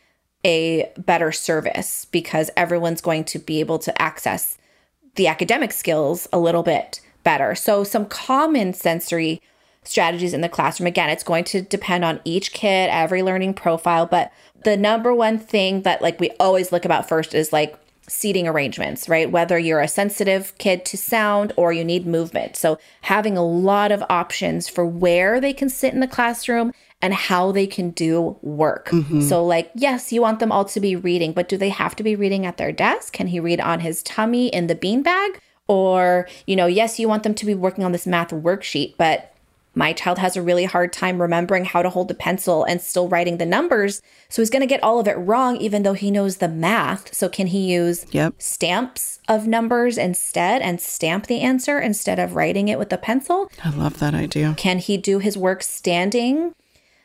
a 0.44 0.90
better 0.98 1.31
service 1.31 2.07
because 2.07 2.50
everyone's 2.57 3.00
going 3.00 3.22
to 3.22 3.38
be 3.38 3.61
able 3.61 3.78
to 3.78 4.02
access 4.02 4.59
the 5.14 5.28
academic 5.28 5.70
skills 5.70 6.26
a 6.33 6.38
little 6.40 6.64
bit 6.64 7.00
better. 7.22 7.55
So, 7.55 7.85
some 7.85 8.07
common 8.07 8.72
sensory 8.72 9.40
strategies 9.84 10.34
in 10.34 10.40
the 10.40 10.48
classroom. 10.48 10.86
Again, 10.86 11.10
it's 11.10 11.24
going 11.24 11.44
to 11.44 11.62
depend 11.62 12.04
on 12.04 12.20
each 12.24 12.52
kid, 12.52 12.88
every 12.90 13.22
learning 13.22 13.54
profile, 13.54 14.06
but 14.06 14.32
the 14.64 14.76
number 14.76 15.12
one 15.14 15.38
thing 15.38 15.82
that 15.82 16.02
like 16.02 16.20
we 16.20 16.30
always 16.38 16.72
look 16.72 16.84
about 16.84 17.08
first 17.08 17.34
is 17.34 17.52
like 17.52 17.78
seating 18.08 18.46
arrangements, 18.46 19.08
right? 19.08 19.30
Whether 19.30 19.58
you're 19.58 19.80
a 19.80 19.88
sensitive 19.88 20.56
kid 20.58 20.84
to 20.86 20.96
sound 20.96 21.52
or 21.56 21.72
you 21.72 21.84
need 21.84 22.06
movement. 22.06 22.56
So, 22.56 22.78
having 23.02 23.36
a 23.36 23.44
lot 23.44 23.92
of 23.92 24.04
options 24.10 24.68
for 24.68 24.84
where 24.84 25.40
they 25.40 25.52
can 25.52 25.68
sit 25.68 25.94
in 25.94 26.00
the 26.00 26.08
classroom 26.08 26.72
and 27.00 27.14
how 27.14 27.50
they 27.50 27.66
can 27.66 27.90
do 27.90 28.36
work. 28.42 28.88
Mm-hmm. 28.90 29.22
So, 29.22 29.44
like, 29.44 29.70
yes, 29.74 30.12
you 30.12 30.20
want 30.20 30.40
them 30.40 30.52
all 30.52 30.64
to 30.66 30.80
be 30.80 30.94
reading, 30.94 31.32
but 31.32 31.48
do 31.48 31.56
they 31.56 31.70
have 31.70 31.96
to 31.96 32.02
be 32.02 32.14
reading 32.14 32.46
at 32.46 32.56
their 32.56 32.72
desk? 32.72 33.12
Can 33.12 33.28
he 33.28 33.40
read 33.40 33.60
on 33.60 33.80
his 33.80 34.02
tummy 34.02 34.48
in 34.48 34.66
the 34.66 34.76
beanbag? 34.76 35.38
Or, 35.68 36.28
you 36.46 36.54
know, 36.54 36.66
yes, 36.66 36.98
you 36.98 37.08
want 37.08 37.22
them 37.22 37.34
to 37.34 37.46
be 37.46 37.54
working 37.54 37.84
on 37.84 37.92
this 37.92 38.06
math 38.06 38.30
worksheet, 38.30 38.94
but 38.98 39.32
my 39.74 39.92
child 39.92 40.18
has 40.18 40.37
a 40.37 40.42
really 40.42 40.64
hard 40.64 40.92
time 40.92 41.20
remembering 41.20 41.64
how 41.64 41.82
to 41.82 41.90
hold 41.90 42.11
a 42.11 42.14
pencil 42.14 42.64
and 42.64 42.80
still 42.80 43.08
writing 43.08 43.38
the 43.38 43.46
numbers. 43.46 44.02
So 44.28 44.42
he's 44.42 44.50
going 44.50 44.61
to 44.61 44.66
get 44.66 44.82
all 44.82 45.00
of 45.00 45.08
it 45.08 45.14
wrong, 45.14 45.56
even 45.56 45.82
though 45.82 45.94
he 45.94 46.11
knows 46.11 46.37
the 46.37 46.48
math. 46.48 47.14
So, 47.14 47.28
can 47.28 47.46
he 47.46 47.72
use 47.72 48.04
yep. 48.11 48.35
stamps 48.38 49.20
of 49.28 49.46
numbers 49.46 49.96
instead 49.96 50.61
and 50.62 50.80
stamp 50.80 51.26
the 51.26 51.40
answer 51.40 51.78
instead 51.78 52.18
of 52.18 52.35
writing 52.35 52.68
it 52.68 52.78
with 52.78 52.92
a 52.92 52.98
pencil? 52.98 53.50
I 53.64 53.70
love 53.70 53.98
that 54.00 54.14
idea. 54.14 54.54
Can 54.56 54.78
he 54.78 54.96
do 54.96 55.18
his 55.18 55.38
work 55.38 55.62
standing? 55.62 56.54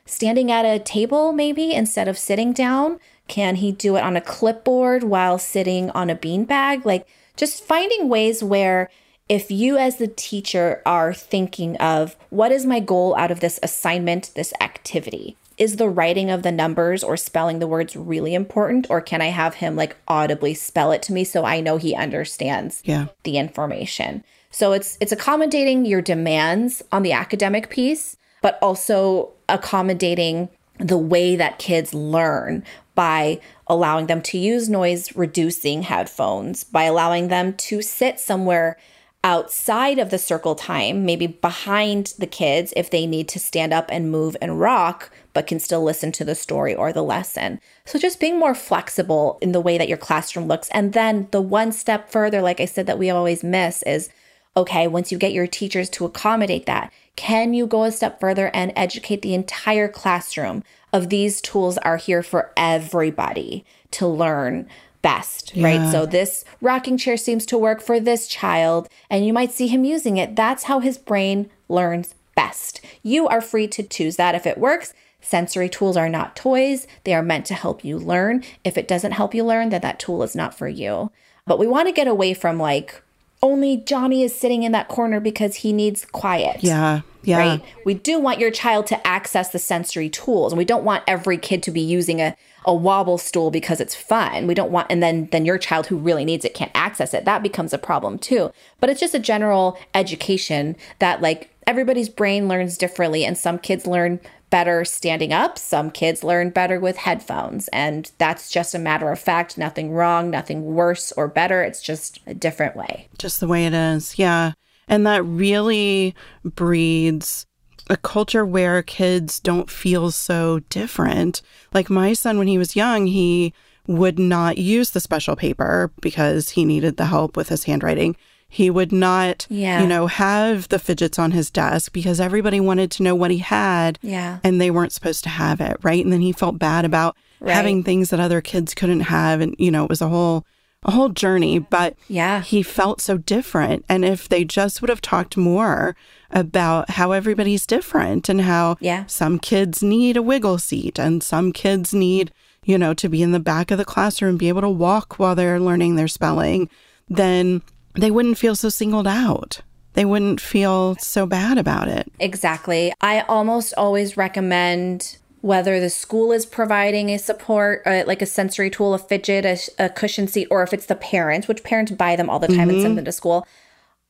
Standing 0.06 0.52
at 0.52 0.64
a 0.64 0.80
table, 0.80 1.34
maybe 1.34 1.74
instead 1.74 2.08
of 2.08 2.18
sitting 2.18 2.54
down? 2.54 3.00
Can 3.28 3.56
he 3.56 3.72
do 3.72 3.98
it 3.98 4.04
on 4.04 4.16
a 4.16 4.22
clipboard 4.22 5.04
while 5.04 5.38
sitting 5.38 5.90
on 5.92 6.10
a 6.10 6.16
beanbag? 6.16 6.86
Like, 6.86 7.06
just 7.36 7.64
finding 7.64 8.10
ways 8.10 8.44
where 8.44 8.90
if 9.30 9.52
you 9.52 9.78
as 9.78 9.98
the 9.98 10.08
teacher 10.08 10.82
are 10.86 11.14
thinking 11.14 11.76
of 11.78 12.16
what 12.30 12.52
is 12.52 12.66
my 12.66 12.80
goal 12.80 13.16
out 13.18 13.32
of 13.32 13.40
this 13.40 13.60
assignment, 13.62 14.32
this 14.36 14.54
activity? 14.62 15.38
Is 15.58 15.78
the 15.78 15.90
writing 15.90 16.30
of 16.30 16.44
the 16.44 16.52
numbers 16.52 17.04
or 17.04 17.18
spelling 17.18 17.60
the 17.60 17.68
words 17.68 17.96
really 17.96 18.36
important 18.36 18.88
or 18.90 19.02
can 19.02 19.22
I 19.22 19.28
have 19.28 19.56
him 19.56 19.76
like 19.76 19.96
audibly 20.08 20.54
spell 20.54 20.92
it 20.92 21.02
to 21.04 21.14
me 21.14 21.24
so 21.24 21.46
I 21.46 21.62
know 21.62 21.78
he 21.78 21.96
understands 21.96 22.82
yeah. 22.86 23.08
the 23.24 23.38
information? 23.38 24.24
So 24.52 24.72
it's 24.74 24.98
it's 25.02 25.12
accommodating 25.12 25.86
your 25.86 26.02
demands 26.02 26.84
on 26.92 27.04
the 27.04 27.12
academic 27.12 27.70
piece, 27.70 28.18
but 28.42 28.60
also 28.62 29.32
accommodating 29.50 30.50
the 30.80 30.98
way 30.98 31.36
that 31.36 31.60
kids 31.60 31.94
learn 31.94 32.64
by 32.94 33.40
allowing 33.66 34.06
them 34.06 34.22
to 34.22 34.38
use 34.38 34.70
noise 34.70 35.16
reducing 35.16 35.84
headphones, 35.84 36.64
by 36.64 36.84
allowing 36.84 37.30
them 37.30 37.54
to 37.54 37.82
sit 37.82 38.20
somewhere 38.20 38.78
outside 39.24 40.00
of 40.00 40.10
the 40.10 40.18
circle 40.18 40.56
time, 40.56 41.06
maybe 41.06 41.28
behind 41.28 42.14
the 42.18 42.28
kids 42.28 42.74
if 42.76 42.90
they 42.90 43.06
need 43.06 43.28
to 43.30 43.40
stand 43.40 43.74
up 43.74 43.90
and 43.92 44.12
move 44.12 44.38
and 44.42 44.60
rock, 44.60 45.12
but 45.34 45.48
can 45.48 45.60
still 45.60 45.84
listen 45.84 46.12
to 46.14 46.24
the 46.24 46.36
story 46.36 46.74
or 46.74 46.94
the 46.94 47.04
lesson. 47.04 47.60
So 47.86 48.00
just 48.00 48.20
being 48.20 48.40
more 48.40 48.56
flexible 48.56 49.38
in 49.42 49.52
the 49.52 49.62
way 49.62 49.78
that 49.78 49.90
your 49.90 49.98
classroom 49.98 50.48
looks. 50.48 50.70
And 50.70 50.94
then 50.94 51.28
the 51.32 51.42
one 51.42 51.72
step 51.72 52.10
further, 52.10 52.42
like 52.42 52.60
I 52.60 52.66
said, 52.66 52.86
that 52.88 53.00
we 53.00 53.10
always 53.10 53.44
miss 53.44 53.84
is 53.84 54.10
okay, 54.56 54.88
once 54.88 55.12
you 55.12 55.20
get 55.20 55.34
your 55.34 55.46
teachers 55.46 55.88
to 55.88 56.06
accommodate 56.06 56.66
that, 56.66 56.92
can 57.16 57.54
you 57.54 57.68
go 57.68 57.84
a 57.84 57.92
step 57.92 58.20
further 58.20 58.50
and 58.56 58.74
educate 58.76 59.22
the 59.22 59.36
entire 59.36 59.88
classroom 59.88 60.64
of 60.92 61.10
these 61.10 61.42
tools 61.42 61.78
are 61.80 61.98
here 61.98 62.24
for 62.24 62.52
everybody 62.58 63.64
to 63.92 64.08
learn 64.08 64.68
best, 65.02 65.56
yeah. 65.56 65.66
right? 65.66 65.92
So 65.92 66.06
this 66.06 66.44
rocking 66.62 66.98
chair 66.98 67.18
seems 67.18 67.46
to 67.48 67.58
work 67.58 67.82
for 67.82 68.00
this 68.00 68.28
child, 68.28 68.90
and 69.10 69.26
you 69.26 69.34
might 69.34 69.52
see 69.52 69.68
him 69.68 69.84
using 69.84 70.18
it. 70.18 70.36
That's 70.36 70.64
how 70.64 70.80
his 70.80 70.98
brain 70.98 71.50
learns 71.70 72.16
best. 72.36 72.82
You 73.04 73.28
are 73.28 73.42
free 73.42 73.68
to 73.68 73.84
choose 73.84 74.16
that 74.18 74.36
if 74.36 74.46
it 74.46 74.58
works. 74.58 74.94
Sensory 75.20 75.68
tools 75.68 75.98
are 75.98 76.08
not 76.08 76.36
toys, 76.36 76.88
they 77.04 77.14
are 77.14 77.24
meant 77.24 77.46
to 77.48 77.54
help 77.54 77.84
you 77.84 77.98
learn. 77.98 78.44
If 78.64 78.78
it 78.78 78.88
doesn't 78.88 79.14
help 79.14 79.34
you 79.34 79.44
learn, 79.44 79.70
then 79.70 79.82
that 79.82 80.00
tool 80.00 80.24
is 80.24 80.36
not 80.36 80.58
for 80.58 80.68
you. 80.68 81.12
But 81.46 81.60
we 81.60 81.68
want 81.68 81.88
to 81.88 81.94
get 81.94 82.08
away 82.08 82.34
from 82.34 82.60
like, 82.60 83.02
only 83.42 83.78
Johnny 83.78 84.24
is 84.24 84.36
sitting 84.36 84.64
in 84.64 84.72
that 84.72 84.88
corner 84.88 85.20
because 85.20 85.56
he 85.56 85.74
needs 85.74 86.06
quiet. 86.06 86.64
Yeah. 86.64 87.02
Yeah. 87.24 87.40
Right. 87.40 87.66
We 87.84 87.94
do 87.94 88.20
want 88.20 88.40
your 88.40 88.52
child 88.52 88.88
to 88.88 89.06
access 89.06 89.50
the 89.50 89.60
sensory 89.60 90.10
tools. 90.10 90.54
And 90.54 90.58
we 90.58 90.66
don't 90.66 90.86
want 90.86 91.04
every 91.08 91.38
kid 91.38 91.62
to 91.64 91.72
be 91.72 91.82
using 91.82 92.22
a, 92.22 92.36
a 92.68 92.74
wobble 92.74 93.18
stool 93.18 93.50
because 93.50 93.80
it's 93.80 93.96
fun. 93.96 94.46
We 94.46 94.54
don't 94.54 94.72
want 94.72 94.92
and 94.92 95.02
then 95.02 95.30
then 95.32 95.46
your 95.46 95.58
child 95.58 95.88
who 95.88 95.98
really 95.98 96.26
needs 96.26 96.44
it 96.46 96.54
can't 96.54 96.72
access 96.76 97.14
it. 97.14 97.26
That 97.26 97.42
becomes 97.42 97.74
a 97.74 97.78
problem 97.78 98.20
too. 98.20 98.52
But 98.80 98.90
it's 98.90 99.00
just 99.00 99.16
a 99.16 99.20
general 99.20 99.80
education 99.96 100.76
that 101.00 101.22
like 101.22 101.50
everybody's 101.66 102.10
brain 102.10 102.48
learns 102.48 102.78
differently 102.78 103.26
and 103.26 103.38
some 103.38 103.58
kids 103.58 103.88
learn 103.88 104.20
better 104.50 104.86
standing 104.86 105.34
up. 105.34 105.58
Some 105.58 105.90
kids 105.92 106.24
learn 106.24 106.50
better 106.50 106.80
with 106.80 106.98
headphones. 106.98 107.70
And 107.70 108.12
that's 108.18 108.50
just 108.52 108.76
a 108.76 108.80
matter 108.80 109.12
of 109.12 109.20
fact. 109.20 109.58
Nothing 109.58 109.92
wrong, 109.92 110.30
nothing 110.30 110.66
worse 110.66 111.12
or 111.14 111.28
better. 111.28 111.64
It's 111.64 111.82
just 111.82 112.20
a 112.28 112.34
different 112.34 112.76
way. 112.76 113.08
Just 113.18 113.40
the 113.40 113.48
way 113.48 113.66
it 113.66 113.74
is. 113.74 114.20
Yeah. 114.20 114.54
And 114.88 115.06
that 115.08 115.24
really 115.24 116.16
breeds 116.44 117.47
a 117.90 117.98
culture 117.98 118.46
where 118.46 118.82
kids 118.84 119.40
don't 119.40 119.70
feel 119.70 120.12
so 120.12 120.60
different. 120.70 121.42
Like 121.74 121.90
my 121.90 122.14
son, 122.14 122.38
when 122.38 122.48
he 122.48 122.58
was 122.58 122.76
young, 122.76 123.08
he 123.08 123.54
would 123.88 124.20
not 124.20 124.58
use 124.58 124.92
the 124.92 125.00
special 125.00 125.36
paper 125.36 125.92
because 126.02 126.50
he 126.52 126.66
needed 126.66 126.98
the 126.98 127.06
help 127.06 127.38
with 127.38 127.50
his 127.50 127.64
handwriting. 127.64 128.16
He 128.50 128.70
would 128.70 128.92
not, 128.92 129.46
yeah. 129.50 129.82
you 129.82 129.88
know, 129.88 130.08
have 130.08 130.70
the 130.70 130.80
fidgets 130.80 131.20
on 131.20 131.32
his 131.32 131.50
desk 131.50 131.92
because 131.92 132.20
everybody 132.20 132.60
wanted 132.60 132.92
to 132.92 133.04
know 133.04 133.16
what 133.16 133.32
he 133.32 133.40
had. 133.40 134.00
Yeah. 134.02 134.40
And 134.44 134.60
they 134.60 134.72
weren't 134.72 134.94
supposed 134.94 135.24
to 135.24 135.30
have 135.30 135.60
it. 135.60 135.78
Right. 135.84 136.04
And 136.04 136.14
then 136.14 136.22
he 136.22 136.32
felt 136.32 136.58
bad 136.58 136.86
about 136.86 137.18
right. 137.40 137.54
having 137.54 137.84
things 137.84 138.10
that 138.10 138.20
other 138.20 138.40
kids 138.40 138.74
couldn't 138.74 139.02
have. 139.02 139.42
And, 139.42 139.56
you 139.60 139.70
know, 139.70 139.84
it 139.84 139.90
was 139.90 140.02
a 140.02 140.08
whole 140.08 140.46
a 140.88 140.92
whole 140.92 141.10
journey, 141.10 141.60
but 141.60 141.96
yeah, 142.08 142.42
he 142.42 142.64
felt 142.64 143.02
so 143.02 143.18
different. 143.18 143.86
And 143.90 144.06
if 144.06 144.30
they 144.30 144.44
just 144.44 144.82
would 144.82 144.90
have 144.90 145.02
talked 145.02 145.36
more 145.38 145.96
about 146.32 146.92
how 146.92 147.12
everybody's 147.12 147.66
different 147.66 148.30
and 148.30 148.42
how 148.42 148.78
yeah. 148.80 149.06
some 149.06 149.38
kids 149.38 149.84
need 149.84 150.18
a 150.18 150.22
wiggle 150.22 150.58
seat 150.58 150.98
and 150.98 151.22
some 151.22 151.52
kids 151.52 151.94
need, 151.94 152.32
you 152.64 152.78
know, 152.78 152.94
to 152.94 153.10
be 153.10 153.22
in 153.22 153.34
the 153.34 153.40
back 153.40 153.70
of 153.70 153.78
the 153.78 153.86
classroom, 153.86 154.38
be 154.38 154.50
able 154.50 154.62
to 154.62 154.70
walk 154.70 155.20
while 155.20 155.36
they're 155.36 155.60
learning 155.60 155.96
their 155.96 156.08
spelling, 156.08 156.70
then 157.10 157.62
they 157.94 158.12
wouldn't 158.12 158.38
feel 158.38 158.56
so 158.56 158.70
singled 158.70 159.08
out. 159.08 159.62
They 159.94 160.06
wouldn't 160.06 160.40
feel 160.40 160.96
so 161.00 161.26
bad 161.26 161.58
about 161.58 161.88
it. 161.88 162.12
Exactly. 162.20 162.94
I 163.02 163.22
almost 163.22 163.74
always 163.78 164.16
recommend 164.16 165.18
whether 165.48 165.80
the 165.80 165.90
school 165.90 166.34
is 166.34 166.46
providing 166.46 167.10
a 167.10 167.18
support, 167.18 167.82
uh, 167.86 168.04
like 168.06 168.22
a 168.22 168.26
sensory 168.26 168.70
tool, 168.70 168.94
a 168.94 169.00
fidget, 169.00 169.46
a, 169.46 169.86
a, 169.86 169.90
cushion 169.90 170.28
seat, 170.28 170.46
or 170.52 170.62
if 170.62 170.74
it's 170.74 170.88
the 170.88 170.96
parents, 170.96 171.48
which 171.48 171.64
parents 171.64 171.90
buy 171.94 172.18
them 172.18 172.30
all 172.30 172.38
the 172.38 172.48
time 172.48 172.68
mm-hmm. 172.68 172.72
and 172.72 172.82
send 172.82 172.98
them 172.98 173.06
to 173.06 173.12
school. 173.14 173.48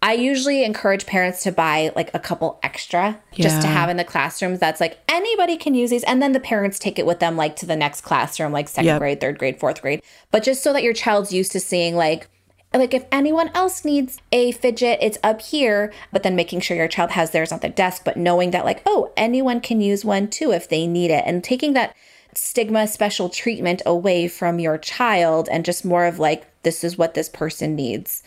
I 0.02 0.13
usually 0.13 0.63
encourage 0.63 1.06
parents 1.06 1.43
to 1.43 1.52
buy 1.52 1.91
like 1.95 2.10
a 2.13 2.19
couple 2.19 2.60
extra 2.63 3.19
yeah. 3.34 3.43
just 3.43 3.62
to 3.62 3.67
have 3.67 3.88
in 3.89 3.97
the 3.97 4.04
classrooms. 4.04 4.60
That's 4.60 4.82
like 4.82 4.97
anybody 5.08 5.58
can 5.58 5.76
use 5.76 5.91
these. 5.91 6.04
And 6.04 6.21
then 6.21 6.34
the 6.34 6.39
parents 6.39 6.80
take 6.80 6.97
it 6.97 7.06
with 7.06 7.19
them 7.19 7.38
like 7.38 7.56
to 7.58 7.67
the 7.67 7.76
next 7.76 8.02
classroom, 8.02 8.52
like 8.52 8.67
second 8.67 8.86
yep. 8.88 9.00
grade, 9.00 9.21
third 9.21 9.38
grade, 9.38 9.60
fourth 9.60 9.82
grade. 9.82 10.02
But 10.32 10.43
just 10.43 10.63
so 10.63 10.73
that 10.73 10.84
your 10.84 10.93
child's 10.93 11.32
used 11.32 11.52
to 11.52 11.60
seeing 11.60 11.95
like, 11.95 12.30
like 12.73 12.93
if 12.93 13.06
anyone 13.12 13.49
else 13.53 13.86
needs 13.86 14.19
a 14.32 14.51
fidget, 14.51 14.99
it's 15.01 15.17
up 15.23 15.41
here, 15.41 15.93
but 16.12 16.23
then 16.23 16.36
making 16.36 16.60
sure 16.60 16.77
your 16.77 16.88
child 16.88 17.12
has 17.12 17.32
theirs 17.32 17.51
on 17.51 17.60
the 17.60 17.69
desk, 17.69 18.03
but 18.03 18.17
knowing 18.17 18.51
that 18.51 18.65
like, 18.65 18.82
oh, 18.86 19.12
anyone 19.15 19.62
can 19.62 19.82
use 19.82 20.03
one 20.03 20.27
too 20.27 20.51
if 20.51 20.67
they 20.69 20.86
need 20.86 21.12
it. 21.12 21.23
And 21.25 21.43
taking 21.43 21.73
that 21.73 21.95
stigma 22.34 22.88
special 22.88 23.30
treatment 23.30 23.82
away 23.86 24.27
from 24.27 24.60
your 24.60 24.77
child 24.77 25.47
and 25.51 25.65
just 25.65 25.86
more 25.86 26.06
of 26.06 26.19
like, 26.19 26.45
this 26.63 26.84
is 26.84 26.97
what 26.97 27.13
this 27.13 27.30
person 27.30 27.75
needs 27.75 28.21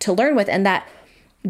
to 0.00 0.12
learn 0.12 0.34
with. 0.34 0.48
And 0.48 0.66
that 0.66 0.88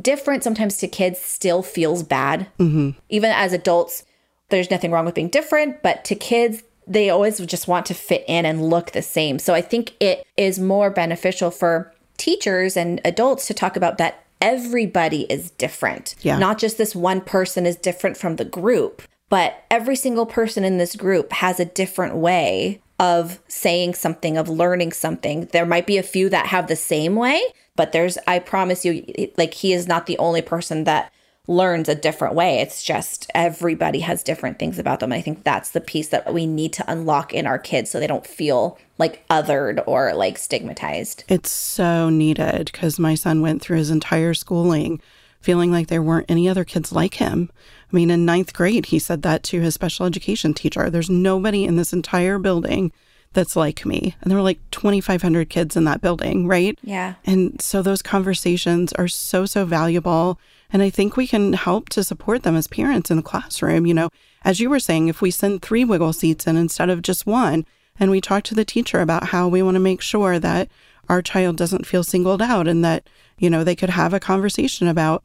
different 0.00 0.42
sometimes 0.42 0.76
to 0.78 0.88
kids 0.88 1.18
still 1.20 1.62
feels 1.62 2.02
bad. 2.02 2.48
Mm-hmm. 2.58 2.98
Even 3.08 3.30
as 3.30 3.52
adults, 3.52 4.04
there's 4.48 4.70
nothing 4.70 4.90
wrong 4.90 5.06
with 5.06 5.14
being 5.14 5.28
different, 5.28 5.82
but 5.82 6.04
to 6.04 6.14
kids, 6.14 6.62
they 6.86 7.08
always 7.08 7.38
just 7.46 7.68
want 7.68 7.86
to 7.86 7.94
fit 7.94 8.24
in 8.26 8.44
and 8.44 8.68
look 8.68 8.90
the 8.90 9.02
same. 9.02 9.38
So 9.38 9.54
I 9.54 9.60
think 9.60 9.94
it 10.00 10.26
is 10.36 10.58
more 10.58 10.90
beneficial 10.90 11.50
for 11.50 11.94
teachers 12.22 12.76
and 12.76 13.00
adults 13.04 13.48
to 13.48 13.54
talk 13.54 13.76
about 13.76 13.98
that 13.98 14.24
everybody 14.40 15.22
is 15.22 15.50
different. 15.50 16.14
Yeah. 16.22 16.38
Not 16.38 16.58
just 16.58 16.78
this 16.78 16.94
one 16.94 17.20
person 17.20 17.66
is 17.66 17.74
different 17.74 18.16
from 18.16 18.36
the 18.36 18.44
group, 18.44 19.02
but 19.28 19.64
every 19.72 19.96
single 19.96 20.24
person 20.24 20.62
in 20.62 20.78
this 20.78 20.94
group 20.94 21.32
has 21.32 21.58
a 21.58 21.64
different 21.64 22.14
way 22.14 22.80
of 23.00 23.40
saying 23.48 23.94
something, 23.94 24.36
of 24.36 24.48
learning 24.48 24.92
something. 24.92 25.46
There 25.46 25.66
might 25.66 25.84
be 25.84 25.98
a 25.98 26.02
few 26.04 26.28
that 26.28 26.46
have 26.46 26.68
the 26.68 26.76
same 26.76 27.16
way, 27.16 27.42
but 27.74 27.90
there's, 27.90 28.16
I 28.28 28.38
promise 28.38 28.84
you, 28.84 29.04
like 29.36 29.54
he 29.54 29.72
is 29.72 29.88
not 29.88 30.06
the 30.06 30.18
only 30.18 30.42
person 30.42 30.84
that 30.84 31.12
learns 31.48 31.88
a 31.88 31.94
different 31.94 32.34
way. 32.34 32.60
It's 32.60 32.82
just 32.82 33.30
everybody 33.34 34.00
has 34.00 34.22
different 34.22 34.58
things 34.58 34.78
about 34.78 35.00
them. 35.00 35.10
And 35.10 35.18
I 35.18 35.22
think 35.22 35.42
that's 35.42 35.70
the 35.70 35.80
piece 35.80 36.08
that 36.08 36.32
we 36.32 36.46
need 36.46 36.72
to 36.74 36.90
unlock 36.90 37.34
in 37.34 37.46
our 37.46 37.58
kids 37.58 37.90
so 37.90 37.98
they 37.98 38.06
don't 38.06 38.26
feel 38.26 38.78
like 38.98 39.26
othered 39.28 39.82
or 39.86 40.14
like 40.14 40.38
stigmatized. 40.38 41.24
It's 41.28 41.50
so 41.50 42.10
needed 42.10 42.70
because 42.72 42.98
my 42.98 43.16
son 43.16 43.40
went 43.40 43.60
through 43.60 43.78
his 43.78 43.90
entire 43.90 44.34
schooling 44.34 45.00
feeling 45.42 45.72
like 45.72 45.88
there 45.88 46.02
weren't 46.02 46.30
any 46.30 46.48
other 46.48 46.64
kids 46.64 46.92
like 46.92 47.14
him. 47.14 47.50
I 47.92 47.96
mean, 47.96 48.10
in 48.10 48.24
ninth 48.24 48.54
grade, 48.54 48.86
he 48.86 48.98
said 48.98 49.22
that 49.22 49.42
to 49.44 49.60
his 49.60 49.74
special 49.74 50.06
education 50.06 50.54
teacher. 50.54 50.88
There's 50.88 51.10
nobody 51.10 51.64
in 51.64 51.76
this 51.76 51.92
entire 51.92 52.38
building 52.38 52.92
that's 53.32 53.56
like 53.56 53.84
me. 53.84 54.14
And 54.20 54.30
there 54.30 54.38
were 54.38 54.44
like 54.44 54.60
2,500 54.70 55.50
kids 55.50 55.76
in 55.76 55.84
that 55.84 56.00
building, 56.00 56.46
right? 56.46 56.78
Yeah. 56.82 57.14
And 57.24 57.60
so 57.60 57.82
those 57.82 58.02
conversations 58.02 58.92
are 58.94 59.08
so, 59.08 59.44
so 59.46 59.64
valuable. 59.64 60.38
And 60.72 60.82
I 60.82 60.90
think 60.90 61.16
we 61.16 61.26
can 61.26 61.52
help 61.52 61.90
to 61.90 62.02
support 62.02 62.42
them 62.42 62.56
as 62.56 62.66
parents 62.66 63.10
in 63.10 63.18
the 63.18 63.22
classroom. 63.22 63.86
You 63.86 63.94
know, 63.94 64.08
as 64.42 64.58
you 64.58 64.70
were 64.70 64.80
saying, 64.80 65.08
if 65.08 65.20
we 65.20 65.30
send 65.30 65.60
three 65.60 65.84
wiggle 65.84 66.12
seats 66.12 66.46
in 66.46 66.56
instead 66.56 66.88
of 66.88 67.02
just 67.02 67.26
one, 67.26 67.66
and 68.00 68.10
we 68.10 68.20
talk 68.20 68.42
to 68.44 68.54
the 68.54 68.64
teacher 68.64 69.00
about 69.00 69.28
how 69.28 69.48
we 69.48 69.62
want 69.62 69.74
to 69.74 69.80
make 69.80 70.00
sure 70.00 70.38
that 70.38 70.70
our 71.08 71.20
child 71.20 71.56
doesn't 71.56 71.86
feel 71.86 72.02
singled 72.02 72.40
out 72.40 72.66
and 72.66 72.84
that, 72.84 73.06
you 73.38 73.50
know, 73.50 73.62
they 73.62 73.76
could 73.76 73.90
have 73.90 74.14
a 74.14 74.20
conversation 74.20 74.88
about 74.88 75.22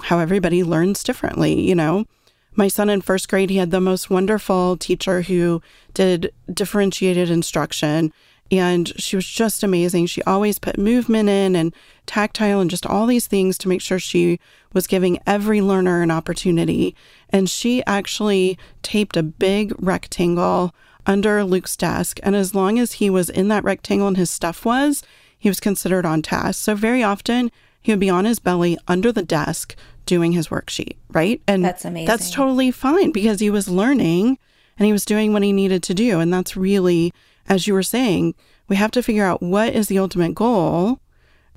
how 0.00 0.18
everybody 0.18 0.64
learns 0.64 1.02
differently, 1.02 1.60
you 1.60 1.74
know. 1.74 2.06
My 2.54 2.68
son 2.68 2.88
in 2.88 3.02
first 3.02 3.28
grade, 3.28 3.50
he 3.50 3.58
had 3.58 3.70
the 3.70 3.82
most 3.82 4.08
wonderful 4.08 4.78
teacher 4.78 5.22
who 5.22 5.60
did 5.92 6.32
differentiated 6.52 7.30
instruction. 7.30 8.14
And 8.50 8.88
she 9.00 9.16
was 9.16 9.26
just 9.26 9.62
amazing. 9.62 10.06
She 10.06 10.22
always 10.22 10.58
put 10.58 10.78
movement 10.78 11.28
in 11.28 11.56
and 11.56 11.74
tactile 12.06 12.60
and 12.60 12.70
just 12.70 12.86
all 12.86 13.06
these 13.06 13.26
things 13.26 13.58
to 13.58 13.68
make 13.68 13.80
sure 13.80 13.98
she 13.98 14.38
was 14.72 14.86
giving 14.86 15.18
every 15.26 15.60
learner 15.60 16.02
an 16.02 16.10
opportunity. 16.10 16.94
And 17.30 17.50
she 17.50 17.84
actually 17.86 18.58
taped 18.82 19.16
a 19.16 19.22
big 19.22 19.74
rectangle 19.78 20.74
under 21.06 21.44
Luke's 21.44 21.76
desk. 21.76 22.20
And 22.22 22.36
as 22.36 22.54
long 22.54 22.78
as 22.78 22.94
he 22.94 23.10
was 23.10 23.30
in 23.30 23.48
that 23.48 23.64
rectangle 23.64 24.08
and 24.08 24.16
his 24.16 24.30
stuff 24.30 24.64
was, 24.64 25.02
he 25.38 25.48
was 25.48 25.60
considered 25.60 26.06
on 26.06 26.22
task. 26.22 26.62
So 26.62 26.74
very 26.74 27.02
often 27.02 27.50
he 27.80 27.92
would 27.92 28.00
be 28.00 28.10
on 28.10 28.24
his 28.24 28.38
belly 28.38 28.76
under 28.88 29.12
the 29.12 29.22
desk 29.22 29.76
doing 30.06 30.32
his 30.32 30.48
worksheet, 30.48 30.96
right? 31.12 31.40
And 31.46 31.64
that's 31.64 31.84
amazing. 31.84 32.06
That's 32.06 32.30
totally 32.30 32.70
fine 32.70 33.12
because 33.12 33.40
he 33.40 33.50
was 33.50 33.68
learning 33.68 34.38
and 34.78 34.86
he 34.86 34.92
was 34.92 35.04
doing 35.04 35.32
what 35.32 35.42
he 35.42 35.52
needed 35.52 35.82
to 35.84 35.94
do. 35.94 36.20
And 36.20 36.32
that's 36.32 36.56
really, 36.56 37.12
as 37.48 37.66
you 37.66 37.74
were 37.74 37.82
saying, 37.82 38.34
we 38.68 38.76
have 38.76 38.90
to 38.92 39.02
figure 39.02 39.24
out 39.24 39.42
what 39.42 39.74
is 39.74 39.88
the 39.88 39.98
ultimate 39.98 40.34
goal 40.34 41.00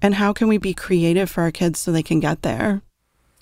and 0.01 0.15
how 0.15 0.33
can 0.33 0.47
we 0.47 0.57
be 0.57 0.73
creative 0.73 1.29
for 1.29 1.41
our 1.41 1.51
kids 1.51 1.79
so 1.79 1.91
they 1.91 2.03
can 2.03 2.19
get 2.19 2.41
there. 2.41 2.81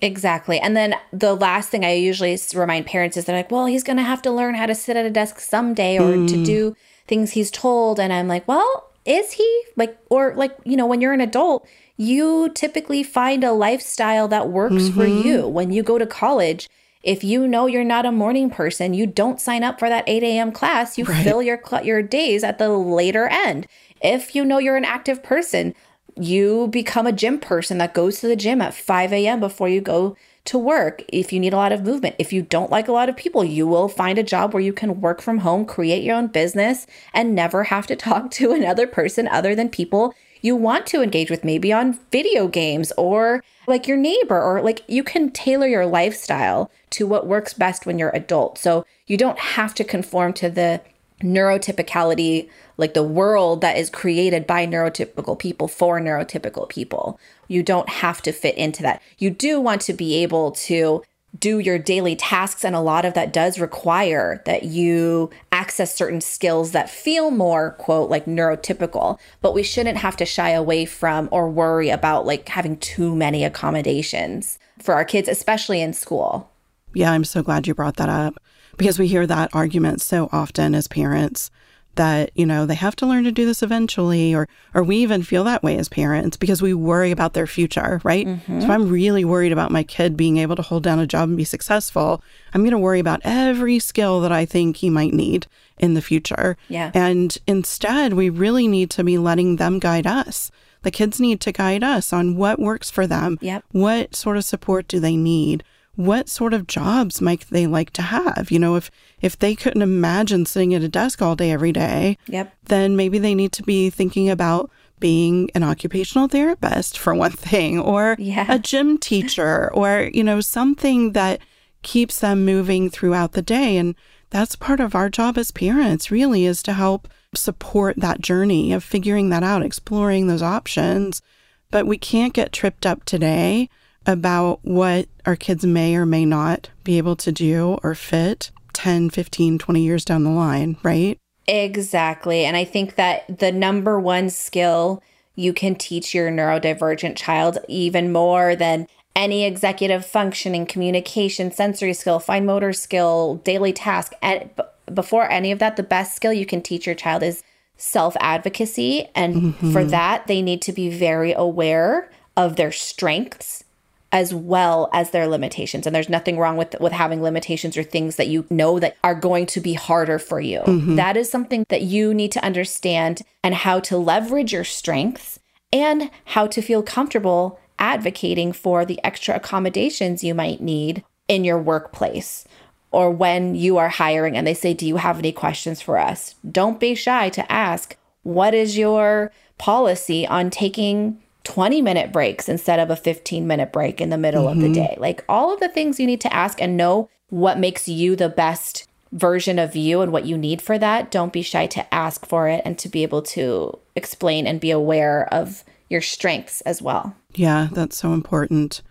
Exactly. 0.01 0.59
And 0.59 0.77
then 0.77 0.95
the 1.11 1.33
last 1.33 1.69
thing 1.69 1.83
I 1.83 1.93
usually 1.93 2.37
remind 2.53 2.85
parents 2.85 3.17
is 3.17 3.25
they're 3.25 3.35
like, 3.35 3.51
well, 3.51 3.65
he's 3.65 3.83
going 3.83 3.97
to 3.97 4.03
have 4.03 4.21
to 4.23 4.31
learn 4.31 4.55
how 4.55 4.67
to 4.67 4.75
sit 4.75 4.95
at 4.95 5.05
a 5.05 5.09
desk 5.09 5.39
someday 5.39 5.97
or 5.97 6.13
mm. 6.13 6.27
to 6.27 6.45
do 6.45 6.75
things 7.07 7.31
he's 7.31 7.49
told. 7.49 7.99
And 7.99 8.13
I'm 8.13 8.27
like, 8.27 8.47
well, 8.47 8.91
is 9.05 9.33
he? 9.33 9.63
Like, 9.75 9.97
or 10.09 10.35
like, 10.35 10.55
you 10.65 10.77
know, 10.77 10.85
when 10.85 11.01
you're 11.01 11.13
an 11.13 11.21
adult, 11.21 11.67
you 11.95 12.49
typically 12.53 13.01
find 13.01 13.43
a 13.43 13.53
lifestyle 13.53 14.27
that 14.27 14.49
works 14.49 14.75
mm-hmm. 14.75 14.99
for 14.99 15.07
you. 15.07 15.47
When 15.47 15.71
you 15.71 15.81
go 15.81 15.97
to 15.97 16.05
college, 16.05 16.69
if 17.07 17.23
you 17.23 17.47
know 17.47 17.67
you're 17.67 17.85
not 17.85 18.05
a 18.05 18.11
morning 18.11 18.49
person, 18.49 18.93
you 18.93 19.07
don't 19.07 19.39
sign 19.39 19.63
up 19.63 19.79
for 19.79 19.87
that 19.87 20.03
8 20.07 20.23
a.m. 20.23 20.51
class. 20.51 20.97
You 20.97 21.05
right. 21.05 21.23
fill 21.23 21.41
your 21.41 21.61
your 21.81 22.03
days 22.03 22.43
at 22.43 22.57
the 22.57 22.67
later 22.69 23.27
end. 23.27 23.65
If 24.03 24.35
you 24.35 24.43
know 24.43 24.57
you're 24.57 24.75
an 24.75 24.83
active 24.83 25.23
person, 25.23 25.73
you 26.17 26.67
become 26.67 27.07
a 27.07 27.13
gym 27.13 27.39
person 27.39 27.77
that 27.77 27.93
goes 27.93 28.19
to 28.19 28.27
the 28.27 28.35
gym 28.35 28.61
at 28.61 28.73
5 28.73 29.13
a.m. 29.13 29.39
before 29.39 29.69
you 29.69 29.79
go 29.79 30.17
to 30.45 30.57
work. 30.57 31.01
If 31.07 31.31
you 31.31 31.39
need 31.39 31.53
a 31.53 31.57
lot 31.57 31.71
of 31.71 31.85
movement, 31.85 32.17
if 32.19 32.33
you 32.33 32.41
don't 32.41 32.71
like 32.71 32.89
a 32.89 32.93
lot 32.93 33.07
of 33.07 33.15
people, 33.15 33.45
you 33.45 33.65
will 33.67 33.87
find 33.87 34.19
a 34.19 34.23
job 34.23 34.53
where 34.53 34.63
you 34.63 34.73
can 34.73 34.99
work 34.99 35.21
from 35.21 35.39
home, 35.39 35.65
create 35.65 36.03
your 36.03 36.17
own 36.17 36.27
business, 36.27 36.87
and 37.13 37.33
never 37.33 37.65
have 37.65 37.87
to 37.87 37.95
talk 38.07 38.31
to 38.31 38.51
another 38.51 38.85
person 38.85 39.29
other 39.29 39.55
than 39.55 39.69
people 39.69 40.13
you 40.47 40.55
want 40.55 40.87
to 40.87 41.03
engage 41.03 41.29
with, 41.29 41.43
maybe 41.43 41.71
on 41.71 41.99
video 42.11 42.47
games 42.47 42.91
or 42.97 43.43
like 43.67 43.87
your 43.87 43.97
neighbor, 43.97 44.41
or 44.41 44.61
like 44.61 44.81
you 44.87 45.03
can 45.03 45.29
tailor 45.29 45.67
your 45.67 45.85
lifestyle 45.85 46.71
to 46.89 47.05
what 47.05 47.27
works 47.27 47.53
best 47.53 47.85
when 47.85 47.99
you're 47.99 48.15
adult. 48.15 48.57
So 48.57 48.85
you 49.05 49.17
don't 49.17 49.37
have 49.37 49.75
to 49.75 49.83
conform 49.83 50.33
to 50.33 50.49
the 50.49 50.81
neurotypicality, 51.21 52.49
like 52.77 52.93
the 52.93 53.03
world 53.03 53.61
that 53.61 53.77
is 53.77 53.89
created 53.89 54.47
by 54.47 54.65
neurotypical 54.65 55.37
people 55.37 55.67
for 55.67 55.99
neurotypical 55.99 56.69
people. 56.69 57.19
You 57.47 57.61
don't 57.61 57.89
have 57.89 58.21
to 58.21 58.31
fit 58.31 58.55
into 58.55 58.81
that. 58.83 59.01
You 59.17 59.29
do 59.31 59.59
want 59.59 59.81
to 59.81 59.93
be 59.93 60.15
able 60.23 60.51
to 60.51 61.03
do 61.37 61.59
your 61.59 61.77
daily 61.77 62.15
tasks. 62.15 62.63
And 62.63 62.75
a 62.75 62.79
lot 62.79 63.05
of 63.05 63.13
that 63.13 63.33
does 63.33 63.59
require 63.59 64.41
that 64.45 64.63
you 64.63 65.29
access 65.51 65.93
certain 65.93 66.21
skills 66.21 66.71
that 66.71 66.89
feel 66.89 67.31
more, 67.31 67.71
quote, 67.71 68.09
like 68.09 68.25
neurotypical. 68.25 69.19
But 69.41 69.53
we 69.53 69.63
shouldn't 69.63 69.97
have 69.97 70.17
to 70.17 70.25
shy 70.25 70.49
away 70.51 70.85
from 70.85 71.29
or 71.31 71.49
worry 71.49 71.89
about 71.89 72.25
like 72.25 72.47
having 72.49 72.77
too 72.77 73.15
many 73.15 73.43
accommodations 73.43 74.59
for 74.81 74.93
our 74.93 75.05
kids, 75.05 75.27
especially 75.27 75.81
in 75.81 75.93
school. 75.93 76.49
Yeah, 76.93 77.11
I'm 77.11 77.25
so 77.25 77.43
glad 77.43 77.67
you 77.67 77.75
brought 77.75 77.97
that 77.97 78.09
up 78.09 78.35
because 78.77 78.97
we 78.97 79.07
hear 79.07 79.27
that 79.27 79.53
argument 79.53 80.01
so 80.01 80.29
often 80.31 80.73
as 80.73 80.87
parents 80.87 81.51
that 81.97 82.31
you 82.35 82.45
know 82.45 82.65
they 82.65 82.75
have 82.75 82.95
to 82.95 83.05
learn 83.05 83.23
to 83.25 83.31
do 83.31 83.45
this 83.45 83.61
eventually 83.61 84.33
or 84.33 84.47
or 84.73 84.83
we 84.83 84.97
even 84.97 85.21
feel 85.21 85.43
that 85.43 85.61
way 85.63 85.77
as 85.77 85.89
parents 85.89 86.37
because 86.37 86.61
we 86.61 86.73
worry 86.73 87.11
about 87.11 87.33
their 87.33 87.47
future 87.47 87.99
right? 88.03 88.25
Mm-hmm. 88.25 88.61
so 88.61 88.67
i'm 88.69 88.89
really 88.89 89.25
worried 89.25 89.51
about 89.51 89.71
my 89.71 89.83
kid 89.83 90.15
being 90.15 90.37
able 90.37 90.55
to 90.55 90.61
hold 90.61 90.83
down 90.83 90.99
a 90.99 91.07
job 91.07 91.29
and 91.29 91.37
be 91.37 91.43
successful. 91.43 92.23
I'm 92.53 92.61
going 92.61 92.71
to 92.71 92.79
worry 92.79 92.99
about 92.99 93.21
every 93.23 93.79
skill 93.79 94.21
that 94.21 94.31
i 94.31 94.45
think 94.45 94.77
he 94.77 94.89
might 94.89 95.13
need 95.13 95.47
in 95.79 95.93
the 95.93 96.01
future. 96.01 96.57
Yeah. 96.69 96.89
And 96.93 97.37
instead 97.45 98.13
we 98.13 98.29
really 98.29 98.67
need 98.67 98.89
to 98.91 99.03
be 99.03 99.17
letting 99.17 99.57
them 99.57 99.77
guide 99.77 100.07
us. 100.07 100.49
The 100.81 100.91
kids 100.91 101.19
need 101.19 101.39
to 101.41 101.51
guide 101.51 101.83
us 101.83 102.13
on 102.13 102.35
what 102.35 102.59
works 102.59 102.89
for 102.89 103.05
them. 103.05 103.37
Yep. 103.41 103.63
what 103.71 104.15
sort 104.15 104.37
of 104.37 104.43
support 104.43 104.87
do 104.87 104.99
they 104.99 105.15
need 105.15 105.63
what 105.97 106.29
sort 106.29 106.53
of 106.53 106.67
jobs 106.67 107.21
might 107.21 107.45
they 107.49 107.65
like 107.65 107.89
to 107.91 108.03
have? 108.03 108.49
You 108.49 108.59
know, 108.59 108.75
if 108.75 108.89
if 109.19 109.37
they 109.37 109.55
couldn't 109.55 109.81
imagine 109.81 110.45
sitting 110.45 110.73
at 110.75 110.83
a 110.83 110.87
desk 110.87 111.21
all 111.21 111.35
day 111.35 111.51
every 111.51 111.71
day, 111.71 112.17
yep. 112.27 112.53
then 112.65 112.95
maybe 112.95 113.17
they 113.17 113.33
need 113.33 113.51
to 113.53 113.63
be 113.63 113.89
thinking 113.89 114.29
about 114.29 114.69
being 114.99 115.49
an 115.55 115.63
occupational 115.63 116.27
therapist 116.27 116.97
for 116.97 117.15
one 117.15 117.31
thing 117.33 117.79
or 117.79 118.15
yeah. 118.19 118.45
a 118.47 118.59
gym 118.59 118.97
teacher 118.97 119.73
or 119.73 120.09
you 120.13 120.23
know 120.23 120.39
something 120.39 121.13
that 121.13 121.41
keeps 121.81 122.19
them 122.19 122.45
moving 122.45 122.89
throughout 122.89 123.33
the 123.33 123.41
day 123.41 123.77
and 123.77 123.95
that's 124.29 124.55
part 124.55 124.79
of 124.79 124.93
our 124.93 125.09
job 125.09 125.37
as 125.37 125.51
parents 125.51 126.11
really 126.11 126.45
is 126.45 126.61
to 126.61 126.73
help 126.73 127.07
support 127.33 127.95
that 127.97 128.19
journey 128.19 128.73
of 128.73 128.83
figuring 128.83 129.29
that 129.29 129.43
out 129.43 129.61
exploring 129.61 130.27
those 130.27 130.41
options 130.41 131.21
but 131.69 131.85
we 131.85 131.97
can't 131.97 132.33
get 132.33 132.51
tripped 132.51 132.85
up 132.85 133.03
today 133.05 133.69
about 134.07 134.59
what 134.63 135.07
our 135.25 135.35
kids 135.35 135.65
may 135.65 135.95
or 135.95 136.05
may 136.05 136.25
not 136.25 136.69
be 136.83 136.97
able 136.97 137.17
to 137.17 137.31
do 137.31 137.77
or 137.83 137.93
fit 137.93 138.49
10, 138.73 139.09
15, 139.09 139.57
20 139.59 139.81
years 139.81 140.05
down 140.05 140.23
the 140.23 140.29
line, 140.29 140.77
right? 140.81 141.19
Exactly. 141.45 142.45
And 142.45 142.55
I 142.57 142.63
think 142.63 142.95
that 142.95 143.39
the 143.39 143.51
number 143.51 143.99
one 143.99 144.29
skill 144.29 145.03
you 145.35 145.53
can 145.53 145.75
teach 145.75 146.15
your 146.15 146.31
neurodivergent 146.31 147.15
child 147.15 147.59
even 147.67 148.11
more 148.11 148.55
than 148.55 148.87
any 149.15 149.45
executive 149.45 150.05
functioning, 150.05 150.65
communication, 150.65 151.51
sensory 151.51 151.93
skill, 151.93 152.19
fine 152.19 152.45
motor 152.45 152.73
skill, 152.73 153.35
daily 153.43 153.71
task. 153.71 154.13
And 154.21 154.49
before 154.93 155.29
any 155.29 155.51
of 155.51 155.59
that, 155.59 155.75
the 155.75 155.83
best 155.83 156.15
skill 156.15 156.33
you 156.33 156.45
can 156.45 156.61
teach 156.61 156.85
your 156.85 156.95
child 156.95 157.23
is 157.23 157.43
self 157.77 158.15
advocacy. 158.19 159.07
And 159.15 159.35
mm-hmm. 159.35 159.71
for 159.71 159.83
that, 159.85 160.27
they 160.27 160.41
need 160.41 160.61
to 160.63 160.71
be 160.71 160.89
very 160.89 161.33
aware 161.33 162.11
of 162.35 162.55
their 162.55 162.71
strengths 162.71 163.63
as 164.11 164.33
well 164.33 164.89
as 164.93 165.11
their 165.11 165.27
limitations. 165.27 165.85
And 165.85 165.95
there's 165.95 166.09
nothing 166.09 166.37
wrong 166.37 166.57
with 166.57 166.75
with 166.79 166.93
having 166.93 167.21
limitations 167.21 167.77
or 167.77 167.83
things 167.83 168.15
that 168.15 168.27
you 168.27 168.45
know 168.49 168.79
that 168.79 168.97
are 169.03 169.15
going 169.15 169.45
to 169.47 169.59
be 169.59 169.73
harder 169.73 170.19
for 170.19 170.39
you. 170.39 170.59
Mm-hmm. 170.59 170.95
that 170.95 171.17
is 171.17 171.29
something 171.29 171.65
that 171.69 171.81
you 171.81 172.13
need 172.13 172.31
to 172.33 172.43
understand 172.43 173.21
and 173.43 173.53
how 173.53 173.79
to 173.81 173.97
leverage 173.97 174.53
your 174.53 174.63
strengths 174.63 175.39
and 175.73 176.09
how 176.25 176.47
to 176.47 176.61
feel 176.61 176.81
comfortable 176.81 177.59
advocating 177.79 178.51
for 178.53 178.85
the 178.85 178.99
extra 179.03 179.35
accommodations 179.35 180.23
you 180.23 180.33
might 180.33 180.61
need 180.61 181.03
in 181.27 181.43
your 181.43 181.59
workplace 181.59 182.45
or 182.91 183.11
when 183.11 183.53
you 183.55 183.77
are 183.77 183.89
hiring 183.89 184.37
and 184.37 184.47
they 184.47 184.53
say 184.53 184.73
do 184.73 184.87
you 184.87 184.97
have 184.97 185.19
any 185.19 185.31
questions 185.31 185.81
for 185.81 185.97
us? 185.97 186.35
Don't 186.49 186.79
be 186.79 186.95
shy 186.95 187.29
to 187.29 187.51
ask 187.51 187.97
what 188.23 188.53
is 188.53 188.77
your 188.77 189.31
policy 189.57 190.25
on 190.25 190.49
taking 190.49 191.21
20 191.47 191.81
minute 191.81 192.11
breaks 192.11 192.49
instead 192.49 192.77
of 192.77 192.89
a 192.89 192.95
15 192.97 193.47
minute 193.47 193.71
break 193.71 194.01
in 194.01 194.09
the 194.09 194.17
middle 194.17 194.43
mm-hmm. 194.43 194.57
of 194.57 194.61
the 194.61 194.65
mm-hmm. 194.65 194.85
day. 194.85 194.97
Like 194.99 195.23
all 195.29 195.53
of 195.53 195.61
the 195.61 195.69
things 195.69 195.97
you 195.97 196.05
need 196.05 196.19
to 196.21 196.33
ask 196.33 196.61
and 196.61 196.75
know 196.75 197.09
what 197.29 197.57
makes 197.57 197.87
you 197.87 198.17
the 198.17 198.27
best 198.27 198.85
version 199.13 199.57
of 199.57 199.73
you 199.73 200.01
and 200.01 200.11
what 200.11 200.25
you 200.25 200.37
need 200.37 200.61
for 200.61 200.77
that. 200.77 201.09
Don't 201.09 201.31
be 201.31 201.41
shy 201.41 201.65
to 201.67 201.93
ask 201.93 202.25
for 202.25 202.49
it 202.49 202.61
and 202.65 202.77
to 202.79 202.89
be 202.89 203.01
able 203.01 203.21
to 203.21 203.79
explain 203.95 204.45
and 204.45 204.59
be 204.59 204.71
aware 204.71 205.33
of 205.33 205.63
your 205.89 206.01
strengths 206.01 206.59
as 206.61 206.81
well. 206.81 207.15
Yeah, 207.33 207.69
that's 207.71 207.95
so 207.95 208.11
important. 208.11 208.81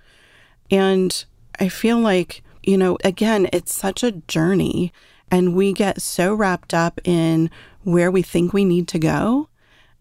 And 0.71 1.27
I 1.61 1.69
feel 1.69 1.99
like, 1.99 2.42
you 2.62 2.79
know, 2.79 2.97
again, 3.05 3.51
it's 3.53 3.75
such 3.75 4.03
a 4.03 4.12
journey 4.12 4.95
and 5.31 5.55
we 5.55 5.75
get 5.75 6.01
so 6.01 6.33
wrapped 6.35 6.73
up 6.73 7.03
in 7.05 7.51
where 7.83 8.11
we 8.11 8.23
think 8.23 8.55
we 8.55 8.64
need 8.64 8.88
to 8.88 8.99
go 8.99 9.51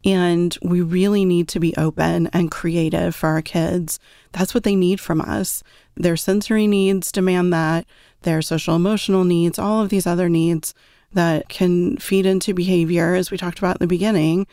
and 0.06 0.56
we 0.62 0.82
really 0.82 1.26
need 1.26 1.48
to 1.50 1.60
be 1.60 1.76
open 1.76 2.28
and 2.28 2.52
creative 2.52 3.15
for 3.15 3.30
our 3.30 3.41
kids. 3.41 4.00
That's 4.32 4.54
what 4.54 4.63
they 4.63 4.76
need 4.76 5.00
from 5.00 5.20
us. 5.20 5.63
Their 5.96 6.15
sensory 6.15 6.68
needs 6.68 7.12
demand 7.12 7.52
that, 7.54 7.86
their 8.22 8.41
social 8.41 8.76
emotional 8.76 9.24
needs, 9.24 9.58
all 9.58 9.82
of 9.82 9.89
these 9.89 10.06
other 10.06 10.30
needs 10.30 10.76
that 11.13 11.50
can 11.50 11.98
feed 11.98 12.26
into 12.26 12.54
behavior, 12.54 13.15
as 13.15 13.32
we 13.32 13.38
talked 13.38 13.58
about 13.58 13.78
in 13.78 13.84
the 13.84 13.88
beginning, 13.88 14.46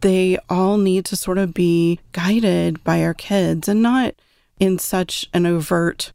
they 0.00 0.38
all 0.48 0.76
need 0.78 1.04
to 1.04 1.16
sort 1.16 1.38
of 1.38 1.54
be 1.54 2.00
guided 2.12 2.82
by 2.82 3.02
our 3.02 3.14
kids 3.14 3.68
and 3.68 3.82
not 3.82 4.14
in 4.58 4.78
such 4.78 5.28
an 5.32 5.46
overt, 5.46 6.12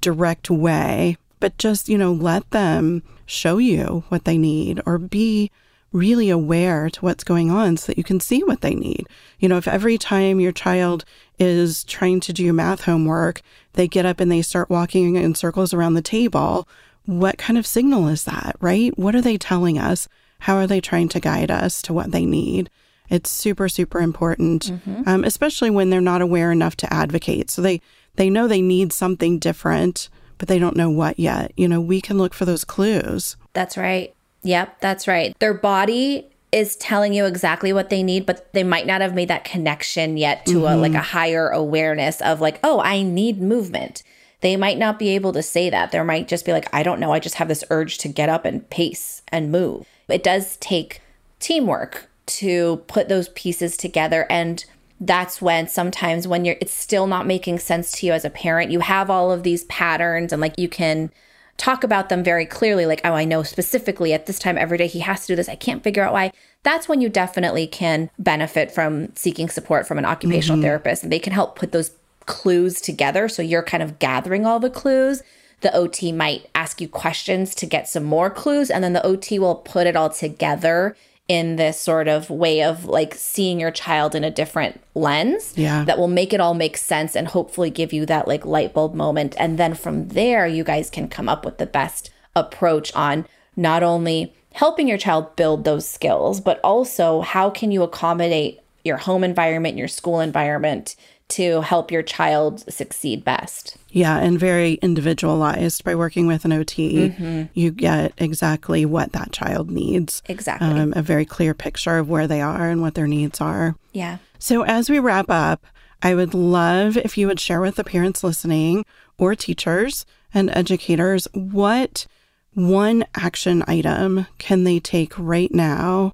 direct 0.00 0.50
way, 0.50 1.16
but 1.38 1.56
just, 1.58 1.88
you 1.88 1.98
know, 1.98 2.12
let 2.12 2.50
them 2.50 3.02
show 3.26 3.58
you 3.58 4.04
what 4.08 4.24
they 4.24 4.38
need 4.38 4.80
or 4.86 4.98
be 4.98 5.50
really 5.92 6.30
aware 6.30 6.88
to 6.90 7.00
what's 7.00 7.24
going 7.24 7.50
on 7.50 7.76
so 7.76 7.86
that 7.86 7.98
you 7.98 8.04
can 8.04 8.20
see 8.20 8.42
what 8.42 8.62
they 8.62 8.74
need. 8.74 9.06
You 9.38 9.48
know, 9.48 9.58
if 9.58 9.68
every 9.68 9.98
time 9.98 10.40
your 10.40 10.52
child 10.52 11.04
is 11.38 11.84
trying 11.84 12.20
to 12.20 12.32
do 12.32 12.52
math 12.52 12.82
homework, 12.82 13.42
they 13.74 13.88
get 13.88 14.06
up 14.06 14.20
and 14.20 14.30
they 14.30 14.42
start 14.42 14.70
walking 14.70 15.16
in 15.16 15.34
circles 15.34 15.74
around 15.74 15.94
the 15.94 16.02
table, 16.02 16.66
what 17.04 17.38
kind 17.38 17.58
of 17.58 17.66
signal 17.66 18.08
is 18.08 18.24
that, 18.24 18.56
right? 18.60 18.96
What 18.98 19.14
are 19.14 19.20
they 19.20 19.36
telling 19.36 19.78
us? 19.78 20.08
How 20.40 20.56
are 20.56 20.66
they 20.66 20.80
trying 20.80 21.08
to 21.10 21.20
guide 21.20 21.50
us 21.50 21.82
to 21.82 21.92
what 21.92 22.10
they 22.10 22.24
need? 22.24 22.70
It's 23.08 23.30
super, 23.30 23.68
super 23.68 24.00
important, 24.00 24.66
mm-hmm. 24.66 25.02
um, 25.06 25.24
especially 25.24 25.70
when 25.70 25.90
they're 25.90 26.00
not 26.00 26.22
aware 26.22 26.50
enough 26.50 26.76
to 26.76 26.92
advocate. 26.92 27.50
So 27.50 27.60
they 27.60 27.80
they 28.16 28.30
know 28.30 28.46
they 28.46 28.62
need 28.62 28.92
something 28.92 29.38
different, 29.38 30.08
but 30.38 30.48
they 30.48 30.58
don't 30.58 30.76
know 30.76 30.90
what 30.90 31.18
yet. 31.18 31.52
You 31.56 31.68
know, 31.68 31.80
we 31.80 32.00
can 32.00 32.18
look 32.18 32.34
for 32.34 32.44
those 32.44 32.64
clues. 32.64 33.36
That's 33.52 33.76
right. 33.76 34.14
Yep, 34.42 34.80
that's 34.80 35.06
right. 35.06 35.36
Their 35.38 35.54
body 35.54 36.28
is 36.50 36.76
telling 36.76 37.14
you 37.14 37.24
exactly 37.24 37.72
what 37.72 37.88
they 37.88 38.02
need, 38.02 38.26
but 38.26 38.52
they 38.52 38.62
might 38.62 38.86
not 38.86 39.00
have 39.00 39.14
made 39.14 39.28
that 39.28 39.44
connection 39.44 40.16
yet 40.16 40.44
to 40.46 40.60
mm-hmm. 40.60 40.74
a 40.74 40.76
like 40.76 40.94
a 40.94 41.00
higher 41.00 41.48
awareness 41.48 42.20
of 42.20 42.40
like, 42.40 42.60
oh, 42.62 42.80
I 42.80 43.02
need 43.02 43.40
movement. 43.40 44.02
They 44.40 44.56
might 44.56 44.76
not 44.76 44.98
be 44.98 45.10
able 45.10 45.32
to 45.32 45.42
say 45.42 45.70
that. 45.70 45.92
There 45.92 46.04
might 46.04 46.28
just 46.28 46.44
be 46.44 46.52
like, 46.52 46.68
I 46.74 46.82
don't 46.82 47.00
know, 47.00 47.12
I 47.12 47.20
just 47.20 47.36
have 47.36 47.48
this 47.48 47.64
urge 47.70 47.98
to 47.98 48.08
get 48.08 48.28
up 48.28 48.44
and 48.44 48.68
pace 48.68 49.22
and 49.28 49.52
move. 49.52 49.86
It 50.08 50.22
does 50.22 50.56
take 50.58 51.00
teamwork 51.38 52.10
to 52.26 52.78
put 52.86 53.08
those 53.08 53.30
pieces 53.30 53.76
together 53.76 54.26
and 54.30 54.64
that's 55.00 55.42
when 55.42 55.66
sometimes 55.66 56.28
when 56.28 56.44
you're 56.44 56.56
it's 56.60 56.72
still 56.72 57.08
not 57.08 57.26
making 57.26 57.58
sense 57.58 57.90
to 57.90 58.06
you 58.06 58.12
as 58.12 58.24
a 58.24 58.30
parent, 58.30 58.70
you 58.70 58.80
have 58.80 59.10
all 59.10 59.32
of 59.32 59.42
these 59.42 59.64
patterns 59.64 60.32
and 60.32 60.40
like 60.40 60.56
you 60.56 60.68
can 60.68 61.10
talk 61.56 61.84
about 61.84 62.08
them 62.08 62.24
very 62.24 62.46
clearly, 62.46 62.86
like, 62.86 63.00
oh, 63.04 63.12
I 63.12 63.24
know 63.24 63.42
specifically 63.42 64.12
at 64.12 64.26
this 64.26 64.38
time 64.38 64.58
every 64.58 64.78
day 64.78 64.86
he 64.86 65.00
has 65.00 65.22
to 65.22 65.26
do 65.28 65.36
this. 65.36 65.48
I 65.48 65.54
can't 65.54 65.82
figure 65.82 66.02
out 66.02 66.12
why. 66.12 66.32
That's 66.62 66.88
when 66.88 67.00
you 67.00 67.08
definitely 67.08 67.66
can 67.66 68.10
benefit 68.18 68.70
from 68.70 69.14
seeking 69.16 69.48
support 69.48 69.86
from 69.86 69.98
an 69.98 70.04
occupational 70.04 70.56
mm-hmm. 70.56 70.64
therapist. 70.64 71.02
And 71.02 71.12
they 71.12 71.18
can 71.18 71.32
help 71.32 71.56
put 71.56 71.72
those 71.72 71.92
clues 72.26 72.80
together. 72.80 73.28
So 73.28 73.42
you're 73.42 73.62
kind 73.62 73.82
of 73.82 73.98
gathering 73.98 74.46
all 74.46 74.60
the 74.60 74.70
clues. 74.70 75.22
The 75.60 75.74
OT 75.74 76.10
might 76.10 76.48
ask 76.54 76.80
you 76.80 76.88
questions 76.88 77.54
to 77.56 77.66
get 77.66 77.88
some 77.88 78.02
more 78.02 78.30
clues, 78.30 78.68
and 78.68 78.82
then 78.82 78.94
the 78.94 79.06
OT 79.06 79.38
will 79.38 79.54
put 79.54 79.86
it 79.86 79.94
all 79.94 80.10
together 80.10 80.96
in 81.28 81.56
this 81.56 81.78
sort 81.78 82.08
of 82.08 82.28
way 82.30 82.62
of 82.62 82.84
like 82.84 83.14
seeing 83.14 83.60
your 83.60 83.70
child 83.70 84.14
in 84.14 84.24
a 84.24 84.30
different 84.30 84.80
lens 84.94 85.54
yeah. 85.56 85.84
that 85.84 85.98
will 85.98 86.08
make 86.08 86.32
it 86.32 86.40
all 86.40 86.54
make 86.54 86.76
sense 86.76 87.14
and 87.14 87.28
hopefully 87.28 87.70
give 87.70 87.92
you 87.92 88.04
that 88.04 88.26
like 88.26 88.44
light 88.44 88.74
bulb 88.74 88.94
moment. 88.94 89.34
And 89.38 89.58
then 89.58 89.74
from 89.74 90.08
there, 90.08 90.46
you 90.46 90.64
guys 90.64 90.90
can 90.90 91.08
come 91.08 91.28
up 91.28 91.44
with 91.44 91.58
the 91.58 91.66
best 91.66 92.10
approach 92.34 92.94
on 92.94 93.26
not 93.56 93.82
only 93.82 94.34
helping 94.54 94.88
your 94.88 94.98
child 94.98 95.36
build 95.36 95.64
those 95.64 95.88
skills, 95.88 96.40
but 96.40 96.60
also 96.62 97.20
how 97.20 97.50
can 97.50 97.70
you 97.70 97.82
accommodate 97.82 98.60
your 98.84 98.96
home 98.96 99.22
environment, 99.22 99.78
your 99.78 99.88
school 99.88 100.20
environment 100.20 100.96
to 101.32 101.62
help 101.62 101.90
your 101.90 102.02
child 102.02 102.70
succeed 102.72 103.24
best. 103.24 103.76
Yeah, 103.88 104.18
and 104.18 104.38
very 104.38 104.74
individualized. 104.74 105.84
By 105.84 105.94
working 105.94 106.26
with 106.26 106.44
an 106.44 106.52
OT, 106.52 107.10
mm-hmm. 107.10 107.44
you 107.54 107.70
get 107.70 108.12
exactly 108.18 108.84
what 108.84 109.12
that 109.12 109.32
child 109.32 109.70
needs. 109.70 110.22
Exactly. 110.28 110.68
Um, 110.68 110.92
a 110.94 111.02
very 111.02 111.24
clear 111.24 111.54
picture 111.54 111.98
of 111.98 112.08
where 112.08 112.26
they 112.26 112.40
are 112.40 112.68
and 112.68 112.82
what 112.82 112.94
their 112.94 113.06
needs 113.06 113.40
are. 113.40 113.76
Yeah. 113.92 114.18
So, 114.38 114.62
as 114.64 114.90
we 114.90 114.98
wrap 114.98 115.30
up, 115.30 115.64
I 116.02 116.14
would 116.14 116.34
love 116.34 116.96
if 116.96 117.16
you 117.16 117.28
would 117.28 117.40
share 117.40 117.60
with 117.60 117.76
the 117.76 117.84
parents 117.84 118.22
listening 118.22 118.84
or 119.18 119.34
teachers 119.34 120.04
and 120.34 120.50
educators 120.50 121.28
what 121.32 122.06
one 122.54 123.04
action 123.14 123.64
item 123.66 124.26
can 124.38 124.64
they 124.64 124.80
take 124.80 125.18
right 125.18 125.52
now 125.54 126.12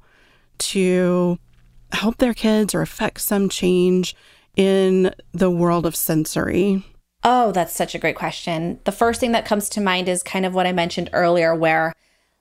to 0.59 1.39
help 1.93 2.19
their 2.19 2.35
kids 2.35 2.75
or 2.75 2.83
affect 2.83 3.21
some 3.21 3.49
change 3.49 4.15
in 4.59 5.15
the 5.33 5.51
world 5.51 5.87
of 5.87 5.97
sensory? 5.97 6.85
Oh, 7.25 7.53
that's 7.53 7.73
such 7.73 7.95
a 7.95 7.99
great 7.99 8.17
question. 8.17 8.81
The 8.85 8.93
first 8.93 9.21
thing 9.21 9.33
that 9.33 9.47
comes 9.47 9.69
to 9.71 9.81
mind 9.81 10.09
is 10.09 10.23
kind 10.23 10.45
of 10.45 10.53
what 10.53 10.67
I 10.67 10.73
mentioned 10.73 11.09
earlier, 11.13 11.55
where 11.55 11.95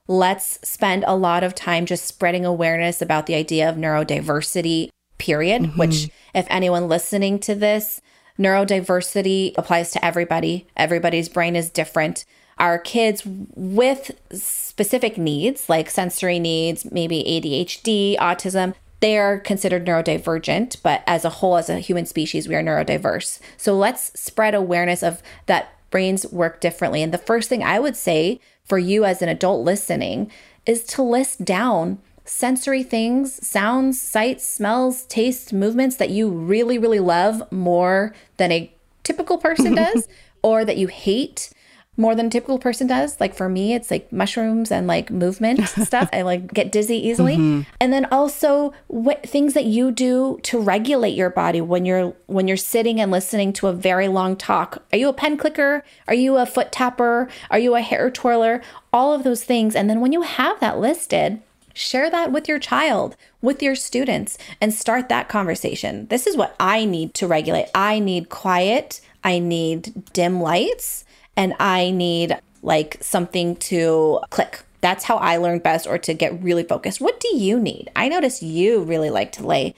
let's 0.08 0.58
spend 0.68 1.04
a 1.06 1.16
lot 1.16 1.44
of 1.44 1.54
time 1.54 1.86
just 1.86 2.04
spreading 2.04 2.44
awareness 2.44 3.00
about 3.00 3.26
the 3.26 3.34
idea 3.34 3.68
of 3.68 3.76
neurodiversity, 3.76 4.88
period, 5.18 5.62
mm-hmm. 5.62 5.78
which, 5.78 6.10
if 6.34 6.46
anyone 6.50 6.88
listening 6.88 7.38
to 7.40 7.54
this, 7.54 8.00
neurodiversity 8.38 9.52
applies 9.56 9.90
to 9.92 10.04
everybody. 10.04 10.66
Everybody's 10.76 11.28
brain 11.28 11.54
is 11.54 11.70
different. 11.70 12.24
Our 12.58 12.78
kids 12.78 13.22
with 13.24 14.10
specific 14.32 15.18
needs, 15.18 15.68
like 15.68 15.88
sensory 15.88 16.40
needs, 16.40 16.90
maybe 16.90 17.22
ADHD, 17.22 18.16
autism, 18.16 18.74
they 19.00 19.18
are 19.18 19.38
considered 19.38 19.86
neurodivergent, 19.86 20.82
but 20.82 21.02
as 21.06 21.24
a 21.24 21.30
whole, 21.30 21.56
as 21.56 21.68
a 21.68 21.78
human 21.78 22.06
species, 22.06 22.48
we 22.48 22.54
are 22.54 22.62
neurodiverse. 22.62 23.38
So 23.56 23.76
let's 23.76 24.18
spread 24.18 24.54
awareness 24.54 25.02
of 25.02 25.22
that 25.46 25.72
brains 25.90 26.26
work 26.32 26.60
differently. 26.60 27.02
And 27.02 27.14
the 27.14 27.18
first 27.18 27.48
thing 27.48 27.62
I 27.62 27.78
would 27.78 27.96
say 27.96 28.40
for 28.64 28.78
you 28.78 29.04
as 29.04 29.22
an 29.22 29.28
adult 29.28 29.64
listening 29.64 30.30
is 30.66 30.84
to 30.84 31.02
list 31.02 31.44
down 31.44 31.98
sensory 32.24 32.82
things, 32.82 33.46
sounds, 33.46 34.00
sights, 34.00 34.46
smells, 34.46 35.04
tastes, 35.04 35.52
movements 35.52 35.96
that 35.96 36.10
you 36.10 36.28
really, 36.28 36.78
really 36.78 37.00
love 37.00 37.42
more 37.50 38.14
than 38.36 38.52
a 38.52 38.72
typical 39.02 39.38
person 39.38 39.74
does, 39.76 40.06
or 40.42 40.64
that 40.64 40.76
you 40.76 40.88
hate 40.88 41.50
more 41.98 42.14
than 42.14 42.26
a 42.26 42.30
typical 42.30 42.58
person 42.58 42.86
does. 42.86 43.20
Like 43.20 43.34
for 43.34 43.48
me, 43.48 43.74
it's 43.74 43.90
like 43.90 44.10
mushrooms 44.12 44.70
and 44.70 44.86
like 44.86 45.10
movement 45.10 45.68
stuff. 45.68 46.08
I 46.12 46.22
like 46.22 46.54
get 46.54 46.70
dizzy 46.70 46.96
easily. 46.96 47.34
Mm-hmm. 47.34 47.62
And 47.80 47.92
then 47.92 48.06
also 48.06 48.72
what 48.86 49.24
things 49.24 49.54
that 49.54 49.64
you 49.64 49.90
do 49.90 50.38
to 50.44 50.60
regulate 50.60 51.16
your 51.16 51.28
body 51.28 51.60
when 51.60 51.84
you're 51.84 52.14
when 52.26 52.46
you're 52.46 52.56
sitting 52.56 53.00
and 53.00 53.10
listening 53.10 53.52
to 53.54 53.66
a 53.66 53.72
very 53.72 54.06
long 54.06 54.36
talk. 54.36 54.84
Are 54.92 54.98
you 54.98 55.08
a 55.08 55.12
pen 55.12 55.36
clicker? 55.36 55.82
Are 56.06 56.14
you 56.14 56.36
a 56.36 56.46
foot 56.46 56.70
tapper? 56.70 57.28
Are 57.50 57.58
you 57.58 57.74
a 57.74 57.82
hair 57.82 58.10
twirler? 58.10 58.62
All 58.92 59.12
of 59.12 59.24
those 59.24 59.42
things. 59.42 59.74
And 59.74 59.90
then 59.90 60.00
when 60.00 60.12
you 60.12 60.22
have 60.22 60.60
that 60.60 60.78
listed, 60.78 61.42
share 61.74 62.10
that 62.10 62.30
with 62.30 62.46
your 62.46 62.60
child, 62.60 63.16
with 63.42 63.60
your 63.60 63.74
students, 63.74 64.38
and 64.60 64.72
start 64.72 65.08
that 65.08 65.28
conversation. 65.28 66.06
This 66.06 66.28
is 66.28 66.36
what 66.36 66.54
I 66.60 66.84
need 66.84 67.12
to 67.14 67.26
regulate. 67.26 67.68
I 67.74 67.98
need 67.98 68.28
quiet. 68.28 69.00
I 69.24 69.40
need 69.40 70.12
dim 70.12 70.40
lights 70.40 71.04
and 71.38 71.54
I 71.60 71.92
need 71.92 72.36
like 72.62 72.98
something 73.00 73.56
to 73.56 74.20
click. 74.28 74.60
That's 74.80 75.04
how 75.04 75.16
I 75.16 75.38
learn 75.38 75.60
best 75.60 75.86
or 75.86 75.96
to 75.98 76.12
get 76.12 76.42
really 76.42 76.64
focused. 76.64 77.00
What 77.00 77.20
do 77.20 77.34
you 77.34 77.58
need? 77.58 77.90
I 77.96 78.08
notice 78.08 78.42
you 78.42 78.82
really 78.82 79.08
like 79.08 79.32
to 79.32 79.46
lay 79.46 79.74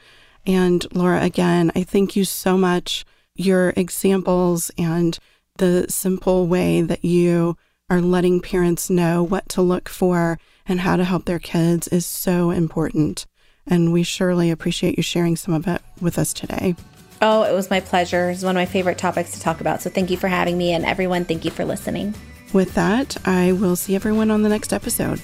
And 0.45 0.87
Laura, 0.93 1.23
again, 1.23 1.71
I 1.77 1.85
thank 1.85 2.17
you 2.17 2.25
so 2.25 2.59
much. 2.59 3.05
Your 3.37 3.73
examples 3.77 4.71
and 4.77 5.17
the 5.59 5.87
simple 5.89 6.47
way 6.49 6.83
that 6.83 7.05
you 7.05 7.57
are 7.89 8.01
letting 8.01 8.41
parents 8.41 8.91
know 8.91 9.23
what 9.23 9.49
to 9.51 9.63
look 9.63 9.89
for 9.89 10.39
and 10.67 10.81
how 10.81 10.97
to 10.97 11.05
help 11.05 11.25
their 11.27 11.39
kids 11.39 11.89
is 11.89 12.07
so 12.07 12.51
important. 12.51 13.27
And 13.67 13.93
we 13.93 14.03
surely 14.03 14.51
appreciate 14.51 14.97
you 14.97 15.03
sharing 15.03 15.37
some 15.37 15.55
of 15.55 15.69
it 15.69 15.83
with 16.01 16.19
us 16.19 16.33
today. 16.33 16.75
Oh, 17.21 17.45
it 17.45 17.53
was 17.53 17.71
my 17.71 17.81
pleasure. 17.81 18.31
It's 18.31 18.43
one 18.43 18.57
of 18.57 18.61
my 18.61 18.67
favorite 18.67 18.99
topics 18.99 19.33
to 19.33 19.41
talk 19.41 19.61
about. 19.61 19.81
So 19.83 19.91
thank 19.91 20.11
you 20.11 20.17
for 20.17 20.29
having 20.29 20.59
me. 20.59 20.73
And 20.73 20.85
everyone, 20.85 21.25
thank 21.25 21.45
you 21.45 21.53
for 21.53 21.65
listening. 21.65 22.15
With 22.53 22.75
that, 22.75 23.17
I 23.27 23.53
will 23.53 23.77
see 23.77 23.95
everyone 23.95 24.31
on 24.31 24.43
the 24.43 24.49
next 24.49 24.73
episode. 24.73 25.21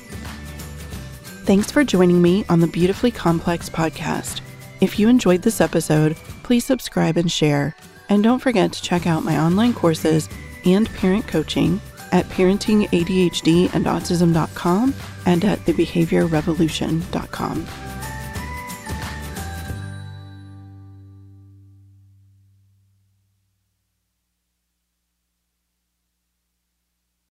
Thanks 1.44 1.70
for 1.70 1.84
joining 1.84 2.20
me 2.20 2.44
on 2.48 2.60
the 2.60 2.66
Beautifully 2.66 3.10
Complex 3.10 3.70
podcast. 3.70 4.40
If 4.80 4.98
you 4.98 5.08
enjoyed 5.08 5.42
this 5.42 5.60
episode, 5.60 6.16
please 6.42 6.64
subscribe 6.64 7.16
and 7.16 7.30
share. 7.30 7.76
And 8.08 8.22
don't 8.22 8.38
forget 8.38 8.72
to 8.72 8.82
check 8.82 9.06
out 9.06 9.24
my 9.24 9.38
online 9.38 9.74
courses 9.74 10.28
and 10.64 10.88
parent 10.94 11.26
coaching 11.26 11.80
at 12.12 12.24
parentingadhdandautism.com 12.26 14.94
and 15.26 15.44
at 15.44 15.58
thebehaviorrevolution.com. 15.60 17.87